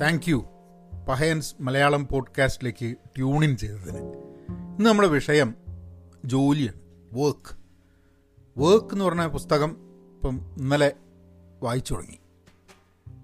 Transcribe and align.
Thank 0.00 0.30
you 0.30 0.44
പഹയൻസ് 1.08 1.54
മലയാളം 1.60 2.08
പോഡ്കാസ്റ്റിലേക്ക് 2.12 2.96
tune in 3.16 3.56
ചെയ്തതിന്. 3.56 3.98
ഇന്ന് 3.98 4.86
നമ്മുടെ 4.86 5.08
വിഷയം 5.08 5.54
ജോലിയാണ്. 6.24 6.80
വർക്ക് 7.12 7.56
വർക്ക് 8.58 8.94
എന്ന് 8.94 9.04
പറഞ്ഞ 9.04 9.26
പുസ്തകം 9.26 9.70
ഇപ്പം 10.14 10.54
ഇന്നലെ 10.58 10.92
വായിച്ചു 11.62 11.94
തുടങ്ങി. 11.94 12.18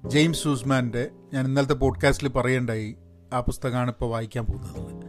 ജെയിംസ് 0.08 0.42
സൂസ്മാന്റെ 0.42 1.10
ഞാൻ 1.34 1.46
ഇന്നലത്തെ 1.46 1.74
പോഡ്കാസ്റ്റിൽ 1.74 2.28
പറയേണ്ടായി 2.28 2.96
ആ 3.32 3.40
പുസ്തകമാണ് 3.40 3.90
ഇപ്പോൾ 3.90 4.10
വായിക്കാൻ 4.10 4.44
പോകുന്നത്. 4.44 5.04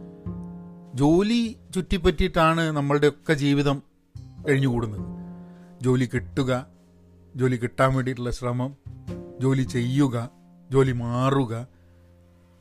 ജോലി 0.94 1.56
ചുറ്റിപ്പറ്റിയിട്ടാണ് 1.74 2.60
നമ്മളുടെയൊക്കെ 2.60 3.34
ജീവിതം 3.34 3.82
കഴിഞ്ഞുകൂടുന്നത്. 4.48 5.06
ജോലി 5.84 6.10
കിട്ടുക 6.14 6.66
ജോലി 7.36 7.56
കിട്ടാൻ 7.56 7.94
വേണ്ടിയിട്ടുള്ള 7.94 8.30
ശ്രമം 8.30 8.76
ജോലി 9.40 9.62
ചെയ്യുക 9.62 10.37
ജോലി 10.72 10.92
മാറുക 10.92 11.66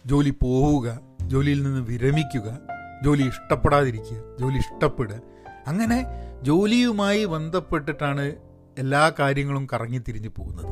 ജോലി 0.06 0.30
പോവുക 0.30 1.00
ജോലിയിൽ 1.22 1.64
നിന്ന് 1.64 1.82
വിരമിക്കുക 1.82 2.60
ജോലി 3.04 3.24
ഇഷ്ടപ്പെടാതിരിക്കുക 3.24 4.38
ജോലി 4.40 4.58
ഇഷ്ടപ്പെടുക. 4.58 5.22
അങ്ങനെ 5.68 6.06
ജോലിയുമായി 6.44 7.26
ബന്ധപ്പെട്ടിട്ടാണ് 7.26 8.36
എല്ലാ 8.78 9.12
കാര്യങ്ങളും 9.20 9.68
കറങ്ങിത്തിരിഞ്ഞ് 9.74 10.30
പോകുന്നത്. 10.30 10.66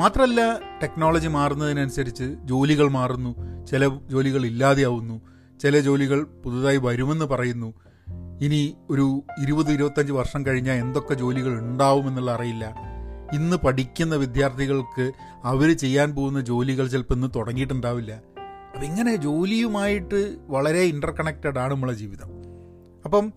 മാത്രമല്ല 0.00 0.58
ടെക്നോളജി 0.82 1.28
മാറുന്നതിനനുസരിച്ച് 1.28 2.24
ജോലികൾ 2.44 2.88
മാറുന്നു 2.88 3.64
ചില 3.66 3.88
ജോലികൾ 3.88 4.46
ഇല്ലാതെയാവുന്നു 4.46 5.20
ചില 5.60 5.80
ജോലികൾ 5.80 6.22
പുതുതായി 6.22 6.76
വരുമെന്ന് 6.76 7.24
പറയുന്നു. 7.24 7.74
ഇനി 8.40 8.74
ഒരു 8.90 9.22
ഇരുപത് 9.42 9.72
ഇരുപത്തഞ്ച് 9.72 10.12
വർഷം 10.12 10.46
കഴിഞ്ഞാൽ 10.46 10.74
എന്തൊക്കെ 10.74 11.14
ജോലികൾ 11.14 11.58
ഉണ്ടാവുമെന്നുള്ള 11.58 12.30
അറിയില്ല. 12.30 12.85
ഇന്ന് 13.32 13.56
പഠിക്കുന്ന 13.56 14.16
വിദ്യാർത്ഥികൾക്ക് 14.16 15.12
അവർ 15.44 15.76
ചെയ്യാൻ 15.76 16.14
പോകുന്ന 16.14 16.40
ജോലികൾ 16.40 16.88
ചിലപ്പോൾ 16.88 17.14
ഇന്ന് 17.14 17.28
തുടങ്ങിയിട്ടുണ്ടാവില്ല. 17.36 18.12
അപ്പം 18.74 18.84
ഇങ്ങനെ 18.84 19.16
ജോലിയുമായിട്ട് 19.16 20.36
വളരെ 20.40 20.78
ഇന്റർ 20.78 21.10
കണക്റ്റഡ് 21.10 21.58
ആണ് 21.58 21.72
നമ്മളെ 21.72 21.92
ജീവിതം. 21.92 22.30
അപ്പം 23.04 23.32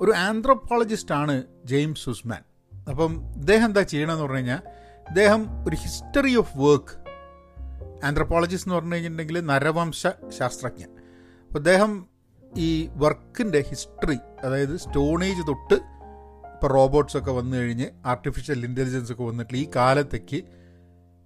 ഒരു 0.00 0.12
ആന്ത്രോപോളജിസ്റ്റ് 0.12 1.14
ആണ് 1.14 1.42
ജെയിംസ് 1.64 2.04
സുസ്മാൻ 2.04 2.42
അപ്പം 2.90 3.34
ഇദ്ദേഹം 3.34 3.64
എന്താ 3.64 3.82
ചെയ്യണമെന്ന് 3.82 4.22
പറഞ്ഞു 4.22 4.36
കഴിഞ്ഞാൽ 4.36 4.60
ഇദ്ദേഹം 5.08 5.68
ഒരു 5.68 5.76
ഹിസ്റ്ററി 5.76 6.36
ഓഫ് 6.36 6.58
വർക്ക് 6.58 7.02
ആന്ത്രോപോളജിസ്റ്റ് 8.04 8.68
എന്ന് 8.68 8.74
പറഞ്ഞു 8.74 8.94
കഴിഞ്ഞിട്ടുണ്ടെങ്കിൽ 8.94 9.46
നരവംശ 9.46 10.06
ശാസ്ത്രജ്ഞൻ. 10.38 10.88
അപ്പോൾ 11.42 11.58
അദ്ദേഹം 11.58 12.06
ഈ 12.56 12.88
വർക്കിന്റെ 12.92 13.64
ഹിസ്റ്ററി 13.70 14.18
അതായത് 14.44 14.76
സ്റ്റോണേജ് 14.76 15.46
തൊട്ട് 15.46 15.91
ഇപ്പോൾ 16.62 16.74
റോബോട്ട്സ് 16.74 17.16
ഒക്കെ 17.16 17.30
വന്നു 17.30 17.56
കഴിഞ്ഞ് 17.56 17.86
ആർട്ടിഫിഷ്യൽ 18.06 18.64
ഇന്റലിജൻസ് 18.64 19.12
ഒക്കെ 19.12 19.22
വന്നിട്ട് 19.22 19.56
ഈ 19.56 19.68
കാലത്തേക്ക് 19.76 20.42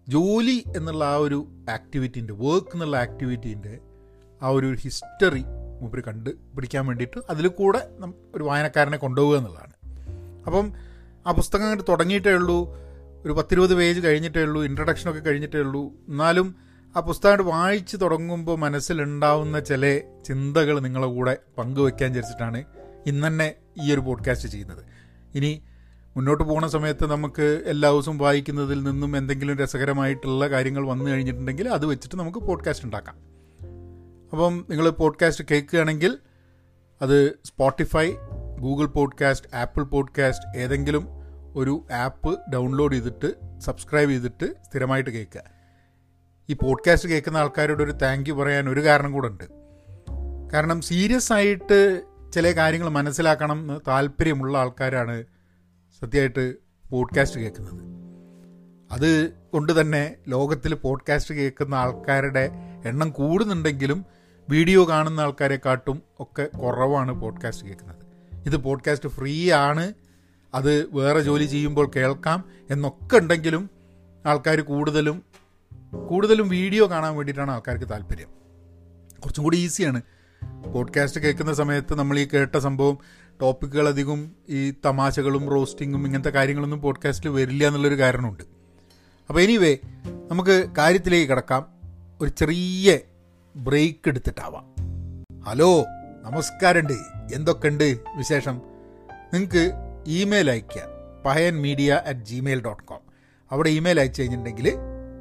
ജോലി 0.08 0.64
എന്നുള്ള 0.76 1.04
ആ 1.04 1.16
ഒരു 1.16 1.46
ആക്ടിവിറ്റീന്റെ 1.70 2.32
വർക്ക് 2.32 2.66
എന്നുള്ള 2.66 2.96
ആക്ടിവിറ്റീന്റെ 2.96 3.78
ആ 4.42 4.48
ഒരു 4.48 4.74
ഹിസ്റ്ററി 4.74 5.44
മൂപ്പര് 5.80 6.02
കണ്ട് 6.04 6.30
പിടിക്കാൻ 6.30 6.86
വേണ്ടിയിട്ട് 6.86 7.20
അതിൽ 7.30 7.48
കൂടെ 7.48 7.88
ഒരു 8.34 8.44
വായനക്കാരനെ 8.44 8.96
കൊണ്ടുപോകുക 8.96 9.38
എന്നുള്ളതാണ്. 9.38 9.72
അപ്പം 10.46 10.72
ആ 11.26 11.32
പുസ്തകം 11.32 11.60
അങ്ങോട്ട് 11.60 11.84
തുടങ്ങിയിട്ടേ 11.88 12.32
ഉള്ളൂ 12.32 12.74
ഒരു 13.24 13.32
പത്തിരുപത് 13.32 13.74
പേജ് 13.74 14.00
കഴിഞ്ഞിട്ടേ 14.00 14.42
ഉള്ളൂ 14.42 14.64
ഇൻട്രഡക്ഷനൊക്കെ 14.64 15.20
കഴിഞ്ഞിട്ടേ 15.20 15.58
ഉള്ളൂ. 15.58 15.92
എന്നാലും 16.08 16.56
ആ 16.96 17.00
പുസ്തകം 17.00 17.46
വായിച്ച് 17.46 17.96
തുടങ്ങുമ്പോൾ 17.96 18.58
മനസ്സിലുണ്ടാവുന്ന 18.58 19.60
ചില 19.60 20.00
ചിന്തകൾ 20.26 20.80
നിങ്ങളുടെ 20.80 21.12
കൂടെ 21.12 21.36
പങ്കുവെക്കാൻ 21.58 22.10
വിചാരിച്ചിട്ടാണ് 22.10 22.64
ഇന്ന് 23.06 23.54
ഈ 23.82 23.92
ഒരു 23.92 24.00
പോഡ്കാസ്റ്റ് 24.00 24.48
ചെയ്യുന്നത്. 24.48 24.95
ഇനി 25.34 25.62
മുന്നോട്ട് 26.16 26.44
പോകുന്ന 26.44 26.68
സമയത്ത് 26.68 27.10
നമുക്ക് 27.10 27.62
എല്ലാ 27.66 27.90
ദിവസവും 27.90 28.18
വായിക്കുന്നതിൽ 28.18 28.82
നിന്നും 28.82 29.16
എന്തെങ്കിലും 29.16 29.58
രസകരമായിട്ടുള്ള 29.58 30.48
കാര്യങ്ങൾ 30.48 30.86
വന്നു 30.86 31.04
കഴിഞ്ഞിട്ടുണ്ടെങ്കിൽ 31.04 31.68
അത് 31.68 31.86
വെച്ചിട്ട് 31.86 32.16
നമുക്ക് 32.16 32.38
പോഡ്കാസ്റ്റ് 32.38 32.86
ഉണ്ടാക്കാം. 32.86 33.14
അപ്പം 34.32 34.64
നിങ്ങൾ 34.70 34.90
പോഡ്കാസ്റ്റ് 34.90 35.44
കേൾക്കുകയാണെങ്കിൽ 35.50 36.18
അത് 37.02 37.38
Spotify 37.44 38.12
Google 38.60 38.86
podcast 38.86 39.56
Apple 39.56 39.82
podcast 39.82 40.58
ഏതെങ്കിലും 40.58 41.08
ഒരു 41.54 41.86
ആപ്പ് 41.92 42.40
ഡൗൺലോഡ് 42.52 42.94
ചെയ്തിട്ട് 42.94 43.60
സബ്സ്ക്രൈബ് 43.60 44.10
ചെയ്തിട്ട് 44.10 44.54
സ്ഥിരമായിട്ട് 44.64 45.10
കേൾക്കുക. 45.10 45.42
ഈ 46.50 46.52
പോഡ്കാസ്റ്റ് 46.52 47.08
കേൾക്കുന്ന 47.08 47.36
ആൾക്കാരോട് 47.36 47.82
ഒരു 47.82 47.92
താങ്ക് 47.92 48.30
യു 48.30 48.34
പറയാൻ 48.34 48.68
ഒരു 48.68 48.84
കാരണം 48.84 49.12
കൂടെ 49.12 49.28
ഉണ്ട്. 49.28 49.44
കാരണം 50.52 50.80
സീരിയസ് 50.80 51.32
ആയിട്ട് 51.32 52.02
ചില 52.36 52.50
കാര്യങ്ങൾ 52.50 52.88
മനസ്സിലാക്കണം 52.88 53.60
എന്ന് 53.60 53.80
താല്പര്യമുള്ള 53.88 54.58
ആൾക്കാരാണ് 54.58 55.24
സത്യമായിട്ട് 56.00 56.54
പോഡ്കാസ്റ്റ് 56.90 57.40
കേൾക്കുന്നത്. 57.40 57.82
അത് 58.92 59.32
കൊണ്ട് 59.52 59.80
തന്നെ 59.80 60.16
ലോകത്തിൽ 60.28 60.74
പോഡ്കാസ്റ്റ് 60.74 61.34
കേൾക്കുന്ന 61.34 61.74
ആൾക്കാരുടെ 61.74 62.50
എണ്ണം 62.84 63.10
കൂടുന്നുണ്ടെങ്കിലും 63.10 64.04
വീഡിയോ 64.50 64.88
കാണുന്ന 64.88 65.20
ആൾക്കാരെക്കാട്ടും 65.20 66.02
ഒക്കെ 66.20 66.44
കുറവാണ് 66.44 67.12
പോഡ്കാസ്റ്റ് 67.12 67.66
കേൾക്കുന്നത്. 67.66 67.96
ഇത് 68.46 68.56
പോഡ്കാസ്റ്റ് 68.56 69.08
ഫ്രീ 69.08 69.52
ആണ്. 69.52 69.92
അത് 70.54 70.88
വേറെ 70.92 71.20
ജോലി 71.20 71.44
ചെയ്യുമ്പോൾ 71.44 71.90
കേൾക്കാം 71.96 72.44
എന്നൊക്കെ 72.70 73.16
ഉണ്ടെങ്കിലും 73.16 73.70
ആൾക്കാർ 74.26 74.60
കൂടുതലും 74.60 75.22
കൂടുതലും 76.08 76.48
വീഡിയോ 76.48 76.90
കാണാൻ 76.90 77.16
വേണ്ടിയിട്ടാണ് 77.16 77.50
ആൾക്കാർക്ക് 77.50 77.90
താല്പര്യം. 77.90 78.28
കുറച്ചും 79.20 79.44
കൂടി 79.44 79.56
ഈസിയാണ്. 79.56 80.02
പോഡ്കാസ്റ്റ് 80.74 81.20
കേൾക്കുന്ന 81.20 81.54
സമയത്ത് 81.54 81.94
നമ്മൾ 81.94 82.18
ഈ 82.18 82.28
കേട്ട 82.34 82.56
സംഭവം 82.56 82.98
ടോപ്പിക്കുകൾ 83.42 83.88
അധികം 83.88 84.30
ഈ 84.48 84.74
തമാശകളും 84.84 85.48
റോസ്റ്റിങ്ങും 85.48 86.06
ഇങ്ങനത്തെ 86.06 86.30
കാര്യങ്ങളൊന്നും 86.30 86.80
പോഡ്കാസ്റ്റിൽ 86.80 87.28
വരില്ല 87.28 87.66
എന്നുള്ളൊരു 87.66 87.98
കാരണമുണ്ട്. 87.98 88.42
അപ്പോൾ 89.28 89.40
എനിവേ 89.40 89.78
നമുക്ക് 90.30 90.70
കാര്യത്തിലേക്ക് 90.78 91.30
കിടക്കാം. 91.30 91.66
ഒരു 92.20 92.30
ചെറിയ 92.30 92.98
ബ്രേക്ക് 93.56 94.08
എടുത്തിട്ടാവാം. 94.08 94.64
ഹലോ 95.44 95.84
നമസ്കാരമുണ്ട് 96.22 96.92
എന്തൊക്കെയുണ്ട് 97.34 97.98
വിശേഷം? 98.16 98.60
നിങ്ങൾക്ക് 99.34 99.72
ഇമെയിൽ 100.06 100.50
അയക്കാം 100.50 100.88
Pahayan 101.22 101.62
media 101.62 102.02
at 102.06 102.20
Gmail 102.20 102.62
dot 102.62 102.82
com 102.82 103.00
അവിടെ 103.50 103.68
ഇമെയിൽ 103.68 104.00
അയച്ചു 104.00 104.22
കഴിഞ്ഞിട്ടുണ്ടെങ്കിൽ 104.22 104.72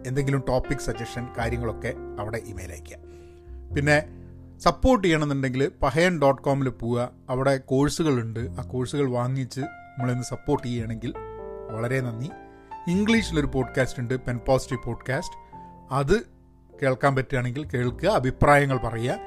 എന്തെങ്കിലും 0.08 0.44
ടോപ്പിക് 0.48 0.78
സജഷൻ 0.78 1.28
കാര്യങ്ങളൊക്കെ 1.38 1.94
അവിടെ 2.20 2.38
ഇമെയിൽ 2.38 2.72
അയക്കുക 2.72 2.98
പിന്നെ 3.76 4.25
സപ്പോർട്ട് 4.60 5.08
ചെയ്യണമെന്നുണ്ടെങ്കിൽ 5.08 5.72
പഹയൻ 5.84 6.22
ഡോട്ട് 6.22 6.42
കോമിൽ 6.42 6.70
പോവുക. 6.70 7.10
അവിടെ 7.30 7.58
കോഴ്സുകളുണ്ട്. 7.58 8.40
ആ 8.40 8.62
കോഴ്സുകൾ 8.62 9.10
വാങ്ങിച്ച് 9.10 9.62
നമ്മളിന്ന് 9.62 10.24
സപ്പോർട്ട് 10.24 10.68
ചെയ്യുകയാണെങ്കിൽ 10.68 11.14
വളരെ 11.72 12.02
നന്ദി. 12.02 12.30
ഇംഗ്ലീഷിലൊരു 12.88 13.46
പോഡ്കാസ്റ്റ് 13.46 14.00
ഉണ്ട്. 14.00 14.20
പെൻ 14.20 14.38
പോസിറ്റീവ് 14.38 14.84
പോഡ്കാസ്റ്റ് 14.84 15.36
അത് 15.92 16.22
കേൾക്കാൻ 16.84 17.16
പറ്റുകയാണെങ്കിൽ 17.16 17.66
കേൾക്കുക 17.66 18.10
അഭിപ്രായങ്ങൾ 18.10 18.78
പറയുക. 18.78 19.20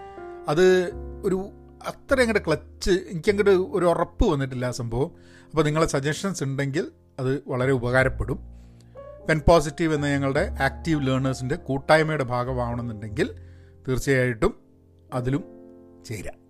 അത് 0.49 0.91
ഒരു 1.25 1.51
അത്ര 1.87 2.21
അങ്ങോട്ട് 2.21 2.47
ക്ലച്ച് 2.47 2.91
എനിക്കങ്ങോട്ട് 2.91 3.51
ഒരു 3.51 3.87
ഉറപ്പ് 3.87 4.27
വന്നിട്ടില്ല 4.27 4.67
ആ 4.67 4.71
സംഭവം. 4.71 5.11
അപ്പോൾ 5.51 5.63
നിങ്ങളെ 5.63 5.87
സജഷൻസ് 5.87 6.43
ഉണ്ടെങ്കിൽ 6.43 6.91
അത് 7.19 7.43
വളരെ 7.47 7.73
ഉപകാരപ്പെടും. 7.73 8.39
പെൻ 9.29 9.41
പോസിറ്റീവ് 9.49 9.95
എന്ന 9.95 10.09
ഞങ്ങളുടെ 10.09 10.57
ആക്റ്റീവ് 10.61 11.07
ലേണേഴ്സിന്റെ 11.07 11.57
കൂട്ടായ്മയുടെ 11.57 12.25
ഭാഗമാവണമെന്നുണ്ടെങ്കിൽ 12.25 13.35
തീർച്ചയായിട്ടും 13.89 14.68
അതിലും 15.13 15.45
ചേരാം. 16.05 16.49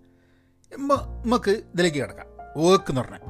നമുക്ക് 1.26 1.50
ഇതിലേക്ക് 1.50 1.96
കിടക്കാം. 1.96 2.26
വർക്ക് 2.66 2.84
എന്ന് 2.88 3.00
പറഞ്ഞാൽ. 3.00 3.20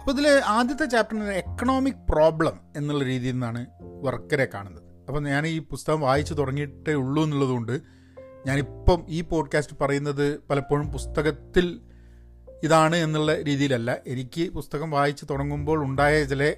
അപ്പോൾ 0.00 0.12
ഇതിൽ 0.12 0.28
ആദ്യത്തെ 0.28 0.84
ചാപ്റ്ററിന് 0.84 1.24
എക്കണോമിക് 1.24 1.94
പ്രോബ്ലം 1.94 2.60
എന്നുള്ള 2.76 3.04
രീതിയിൽ 3.04 3.32
നിന്നാണ് 3.32 3.66
വർക്കരെ 3.80 4.48
കാണുന്നത്. 4.54 4.82
അപ്പോൾ 5.08 5.20
ഞാൻ 5.20 5.46
ഈ 5.46 5.58
പുസ്തകം 5.58 6.00
വായിച്ചു 6.00 6.34
തുടങ്ങിയിട്ടേ 6.34 6.92
ഉള്ളൂ 6.92 7.24
എന്നുള്ളതുകൊണ്ട് 7.24 7.80
ഞാനിപ്പം 8.46 9.04
ഈ 9.08 9.20
പോഡ്കാസ്റ്റ് 9.20 9.76
പറയുന്നത് 9.80 10.40
പലപ്പോഴും 10.50 10.92
പുസ്തകത്തിൽ 10.92 11.80
ഇതാണ് 12.62 12.96
എന്നുള്ള 12.96 13.42
രീതിയിലല്ല. 13.42 13.98
എനിക്ക് 14.06 14.50
പുസ്തകം 14.50 14.90
വായിച്ചു 14.90 15.24
തുടങ്ങുമ്പോൾ 15.24 15.84
ഉണ്ടായ 15.84 16.24
ചില 16.24 16.54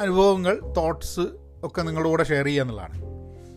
അനുഭവങ്ങൾ 0.00 0.60
തോട്ട്സ് 0.76 1.20
ഒക്കെ 1.64 1.82
നിങ്ങളുടെ 1.82 2.10
കൂടെ 2.10 2.24
ഷെയർ 2.24 2.44
ചെയ്യുക 2.44 2.62
എന്നുള്ളതാണ് 2.62 2.94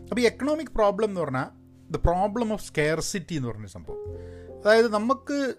അപ്പോൾ 0.09 0.21
ഈ 0.21 0.25
എക്കണോമിക് 0.25 0.67
പ്രോബ്ലം 0.67 1.07
എന്ന് 1.07 1.21
പറഞ്ഞാൽ 1.21 1.62
ദ 1.93 1.95
പ്രോബ്ലം 1.95 2.53
ഓഫ് 2.53 2.65
സ്കെയർസിറ്റി 2.65 3.33
എന്ന് 3.33 3.49
പറഞ്ഞ 3.49 3.65
സംഭവം. 3.65 3.97
അതായത് 4.61 4.93
നമുക്ക് 4.93 5.53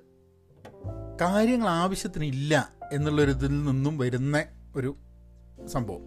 കാര്യങ്ങൾ 1.20 1.68
ആവശ്യത്തിന് 1.68 2.24
ഇല്ല 2.24 2.72
എന്നുള്ളൊരിതിൽ 2.92 3.64
നിന്നും 3.64 3.98
വരുന്ന 3.98 4.44
ഒരു 4.76 4.96
സംഭവം. 5.66 6.00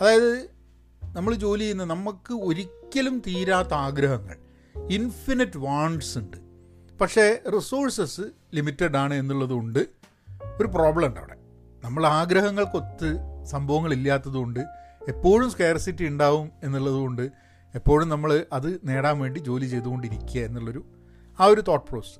അതായത് 0.00 0.50
നമ്മൾ 1.04 1.34
ജോലി 1.34 1.60
ചെയ്യുന്ന 1.60 1.84
നമുക്ക് 1.84 2.32
ഒരിക്കലും 2.32 3.22
തീരാത്ത 3.26 3.74
ആഗ്രഹങ്ങൾ. 3.74 4.36
ഇൻഫിനിറ്റ് 4.90 5.58
വാണ്ട്സ് 5.58 6.18
ഉണ്ട്. 6.18 6.36
പക്ഷേ 7.00 7.42
റിസോഴ്സസ് 7.54 8.20
ലിമിറ്റഡ് 8.54 8.96
ആണ് 8.96 9.14
എന്നുള്ളതുകൊണ്ട് 9.14 9.78
ഒരു 10.60 10.66
പ്രോബ്ലം 10.66 11.08
ഉണ്ട് 11.08 11.20
അവിടെ. 11.20 11.36
നമ്മൾ 11.84 12.06
ആഗ്രഹങ്ങൾക്കൊത്ത് 12.06 13.16
സംഭവങ്ങളില്ലാത്തതുകൊണ്ട് 13.44 14.60
എപ്പോഴും 15.08 15.50
സ്കെയർസിറ്റി 15.50 16.06
ഉണ്ടാവും 16.06 16.50
എന്നുള്ളതുകൊണ്ട് 16.62 17.45
എപ്പോഴും 17.76 18.08
നമ്മൾ 18.08 18.46
അത് 18.52 18.80
നേടാൻ 18.84 19.18
വേണ്ടി 19.18 19.38
ജോലി 19.38 19.66
ചെയ്തുകൊണ്ടിരിക്കുക 19.66 20.40
എന്നുള്ളൊരു 20.40 20.84
ആ 21.40 21.44
ഒരു 21.44 21.60
തോട്ട് 21.60 21.90
പ്രോസസ് 21.90 22.18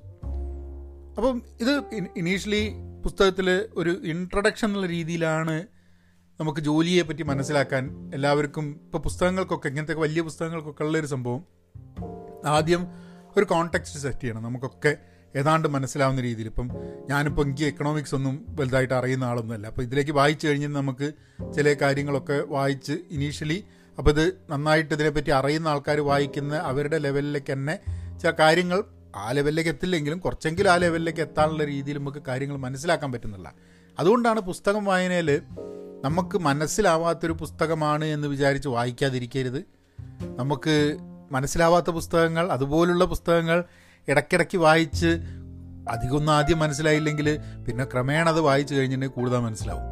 അപ്പം 1.17 1.41
ഇത് 1.61 1.83
ഇനീഷ്യലി 2.17 2.73
പുസ്തകത്തിൽ 3.03 3.49
ഒരു 3.77 3.89
ഇൻട്രഡക്ഷൻ 3.89 4.67
എന്നുള്ള 4.67 4.87
രീതിയിലാണ് 4.87 5.67
നമുക്ക് 6.39 6.59
ജോലിയെ 6.59 7.01
പറ്റി 7.01 7.23
മനസ്സിലാക്കാൻ 7.23 8.11
എല്ലാവർക്കും 8.13 8.81
ഇപ്പോൾ 8.83 8.97
പുസ്തകങ്ങൾക്കൊക്കെ 8.97 9.67
ഇങ്ങനത്തെ 9.67 9.93
വലിയ 9.93 10.21
പുസ്തകങ്ങൾക്കൊക്കെ 10.21 10.83
ഉള്ളൊരു 10.83 11.05
സംഭവം. 11.05 11.45
ആദ്യം 12.45 12.87
ഒരു 13.37 13.45
കോണ്ടെക്സ്റ്റ് 13.45 13.99
സെറ്റ് 13.99 14.19
ചെയ്യണം. 14.19 14.43
നമുക്കൊക്കെ 14.43 14.97
ഏതാണ്ട് 15.35 15.67
മനസ്സിലാവുന്ന 15.67 16.21
രീതിയിൽ. 16.21 16.47
ഇപ്പം 16.47 16.69
ഞാനിപ്പോൾ 17.09 17.41
എനിക്ക് 17.41 17.63
എക്കണോമിക്സ് 17.63 18.15
ഒന്നും 18.15 18.45
വലുതായിട്ട് 18.49 18.93
അറിയുന്ന 18.93 19.23
ആളൊന്നുമല്ല. 19.23 19.67
അപ്പോൾ 19.67 19.81
ഇതിലേക്ക് 19.81 20.11
വായിച്ചു 20.11 20.47
കഴിഞ്ഞാൽ 20.47 20.73
നമുക്ക് 20.73 21.13
ചില 21.53 21.73
കാര്യങ്ങളൊക്കെ 21.73 22.43
വായിച്ച് 22.47 22.93
ഇനീഷ്യലി 23.11 23.63
അപ്പോൾ 23.97 24.11
ഇത് 24.11 24.33
നന്നായിട്ട് 24.49 24.93
ഇതിനെപ്പറ്റി 24.93 25.31
അറിയുന്ന 25.31 25.67
ആൾക്കാർ 25.67 25.99
വായിക്കുന്ന 25.99 26.55
അവരുടെ 26.55 26.97
ലെവലിലേക്ക് 26.97 27.53
തന്നെ 27.53 27.79
ചില 28.21 28.31
കാര്യങ്ങൾ 28.39 28.83
ആ 29.15 29.31
ലെവലിലേക്ക് 29.31 29.69
എത്തില്ലെങ്കിലും 29.69 30.19
കുറച്ചെങ്കിലും 30.19 30.71
ആ 30.71 30.75
ലെവലിലേക്ക് 30.75 31.19
എത്താനുള്ള 31.19 31.63
രീതിയിൽ 31.63 31.97
നമുക്ക് 31.97 32.17
കാര്യങ്ങൾ 32.27 32.57
മനസ്സിലാക്കാൻ 32.57 33.11
പറ്റുന്നില്ല. 33.11 33.53
അതുകൊണ്ടാണ് 33.99 34.39
പുസ്തകം 34.39 34.85
വായനയിൽ 34.85 35.41
നമുക്ക് 36.03 36.37
മനസ്സിലാവാത്തൊരു 36.37 37.31
പുസ്തകമാണ് 37.31 38.05
എന്ന് 38.05 38.27
വിചാരിച്ച് 38.27 38.67
വായിക്കാതിരിക്കരുത്. 38.67 39.63
നമുക്ക് 40.35 40.97
മനസ്സിലാവാത്ത 41.31 41.89
പുസ്തകങ്ങൾ 41.89 42.51
അതുപോലുള്ള 42.51 43.05
പുസ്തകങ്ങൾ 43.05 43.63
ഇടയ്ക്കിടയ്ക്ക് 44.07 44.57
വായിച്ച് 44.57 45.19
അധികമൊന്നും 45.89 46.33
ആദ്യം 46.33 46.59
മനസ്സിലായില്ലെങ്കിൽ 46.59 47.37
പിന്നെ 47.67 47.83
ക്രമേണ 47.85 48.29
അത് 48.29 48.39
വായിച്ചു 48.39 48.75
കഴിഞ്ഞിട്ടുണ്ടെങ്കിൽ 48.75 49.15
കൂടുതൽ 49.15 49.37
മനസ്സിലാവും. 49.37 49.83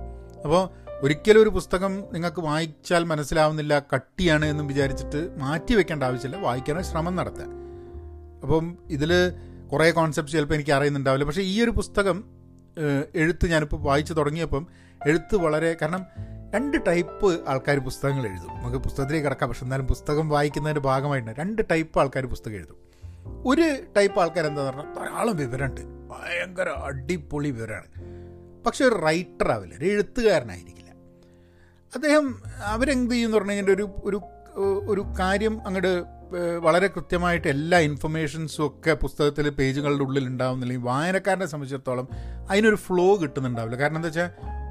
അപ്പോൾ 0.44 0.85
ഒരിക്കലും 1.02 1.42
ഒരു 1.42 1.50
പുസ്തകം 1.50 2.04
നിങ്ങൾക്ക് 2.14 2.42
വായിച്ചാൽ 2.42 3.04
മനസ്സിലാവുന്നില്ല 3.04 3.82
കട്ടിയാണ് 3.96 4.46
എന്നും 4.46 4.68
വിചാരിച്ചിട്ട് 4.68 5.40
മാറ്റി 5.40 5.74
വെക്കേണ്ട 5.74 6.04
ആവശ്യമില്ല. 6.04 6.42
വായിക്കാനുള്ള 6.42 6.88
ശ്രമം 6.88 7.16
നടത്തുക 7.16 7.46
അപ്പം 8.44 8.78
ഇതിൽ 8.90 9.12
കുറേ 9.72 9.92
കോൺസെപ്റ്റ് 9.92 10.34
ചിലപ്പോൾ 10.34 10.54
എനിക്ക് 10.54 10.72
അറിയുന്നുണ്ടാവില്ല. 10.72 11.26
പക്ഷേ 11.26 11.42
ഈ 11.42 11.64
ഒരു 11.64 11.72
പുസ്തകം 11.72 12.24
എഴുത്ത് 13.16 13.48
ഞാനിപ്പോൾ 13.48 13.82
വായിച്ചു 13.82 14.14
തുടങ്ങിയപ്പം 14.14 14.68
എഴുത്ത് 15.06 15.36
വളരെ 15.36 15.78
കാരണം 15.82 16.06
രണ്ട് 16.56 16.78
ടൈപ്പ് 16.88 17.40
ആൾക്കാർ 17.48 17.80
പുസ്തകങ്ങൾ 17.80 18.28
എഴുതും. 18.28 18.50
നമുക്ക് 18.50 18.78
പുസ്തകത്തിലേക്ക് 18.78 19.26
കിടക്കാം. 19.26 19.50
പക്ഷെ 19.50 19.66
എന്നാലും 19.66 19.88
പുസ്തകം 19.88 20.30
വായിക്കുന്നതിന്റെ 20.30 20.82
ഭാഗമായിട്ടുണ്ട് 20.82 21.42
രണ്ട് 21.42 21.62
ടൈപ്പ് 21.72 22.00
ആൾക്കാർ 22.00 22.26
പുസ്തകം 22.26 22.54
എഴുതും. 22.54 22.78
ഒരു 23.46 23.76
ടൈപ്പ് 23.98 24.20
ആൾക്കാർ 24.20 24.46
എന്താ 24.46 24.70
പറഞ്ഞാൽ 24.70 24.94
ധാരാളം 24.94 25.38
വിവരമുണ്ട്. 25.38 25.82
ഭയങ്കര 25.82 26.70
അടിപൊളി 26.70 27.52
വിവരമാണ്. 27.52 27.90
പക്ഷെ 28.66 28.86
ഒരു 28.86 28.96
റൈറ്റർ 28.96 29.52
ആവില്ല. 29.52 29.76
ഒരു 29.76 29.86
എഴുത്തുകാരനായിരിക്കില്ല. 29.86 30.85
അദ്ദേഹം 31.96 32.44
അവരെന്ത് 32.64 33.12
ചെയ്യുമെന്ന് 33.12 33.38
പറഞ്ഞു 33.38 33.52
കഴിഞ്ഞാൽ 33.52 33.74
ഒരു 33.74 33.90
ഒരു 34.04 34.22
ഒരു 34.88 35.06
കാര്യം 35.20 35.68
അങ്ങോട്ട് 35.68 36.04
വളരെ 36.60 36.88
കൃത്യമായിട്ട് 36.88 37.48
എല്ലാ 37.48 37.80
ഇൻഫർമേഷൻസും 37.80 38.68
ഒക്കെ 38.68 38.94
പുസ്തകത്തിൽ 38.94 39.50
പേജുകളുടെ 39.50 40.04
ഉള്ളിൽ 40.04 40.28
ഉണ്ടാവുന്നില്ലെങ്കിൽ 40.28 40.86
വായനക്കാരനെ 40.86 41.46
സംബന്ധിച്ചിടത്തോളം 41.46 42.08
അതിനൊരു 42.50 42.76
ഫ്ലോ 42.76 43.22
കിട്ടുന്നുണ്ടാവില്ല. 43.22 43.76
കാരണം 43.76 43.96
എന്താ 43.96 44.08
വെച്ചാൽ 44.08 44.30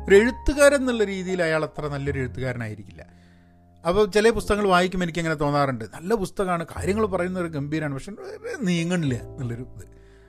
ഒരു 0.09 0.15
എഴുത്തുകാരൻ 0.15 0.77
എന്നുള്ള 0.77 1.05
രീതിയിൽ 1.05 1.43
അയാൾ 1.43 1.65
അത്ര 1.65 1.89
നല്ലൊരു 1.89 2.19
എഴുത്തുകാരനായിരിക്കില്ല. 2.19 3.07
അപ്പോൾ 3.87 4.11
ചില 4.11 4.31
പുസ്തകങ്ങൾ 4.31 4.69
വായിക്കുമ്പോൾ 4.69 5.07
എനിക്ക് 5.07 5.19
അങ്ങനെ 5.19 5.35
തോന്നാറുണ്ട്. 5.35 5.85
നല്ല 5.85 6.15
പുസ്തകമാണ് 6.15 6.67
കാര്യങ്ങൾ 6.77 7.07
പറയുന്ന 7.07 7.41
ഒരു 7.41 7.49
ഗംഭീരമാണ് 7.49 7.95
പക്ഷെ 7.95 8.13
നീങ്ങണില്ല 8.61 9.15
എന്നുള്ളൊരു 9.15 9.63
ഇത്. 9.63 9.85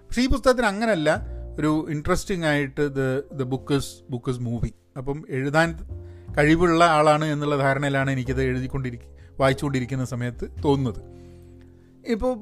പക്ഷേ 0.08 0.22
ഈ 0.22 0.28
പുസ്തകത്തിന് 0.28 0.66
അങ്ങനല്ല 0.66 1.22
ഒരു 1.60 1.88
ഇൻട്രസ്റ്റിംഗ് 1.90 2.46
ആയിട്ട് 2.46 2.96
the 2.96 3.02
the 3.34 3.44
book 3.44 3.74
is 3.74 4.12
book 4.12 4.30
is 4.30 4.40
movie 4.40 4.74
അപ്പം 4.98 5.26
എഴുതാൻ 5.30 5.78
കഴിവുള്ള 6.38 6.84
ആളാണ് 6.84 7.26
എന്നുള്ള 7.26 7.58
ധാരണയിലാണ് 7.58 8.12
എനിക്കത് 8.12 8.42
എഴുതിക്കൊണ്ടിരിക്കുക 8.44 9.12
വായിച്ചുകൊണ്ടിരിക്കുന്ന 9.40 10.06
സമയത്ത് 10.06 10.46
തോന്നുന്നത്. 10.66 11.00
ഇപ്പോൾ 12.06 12.34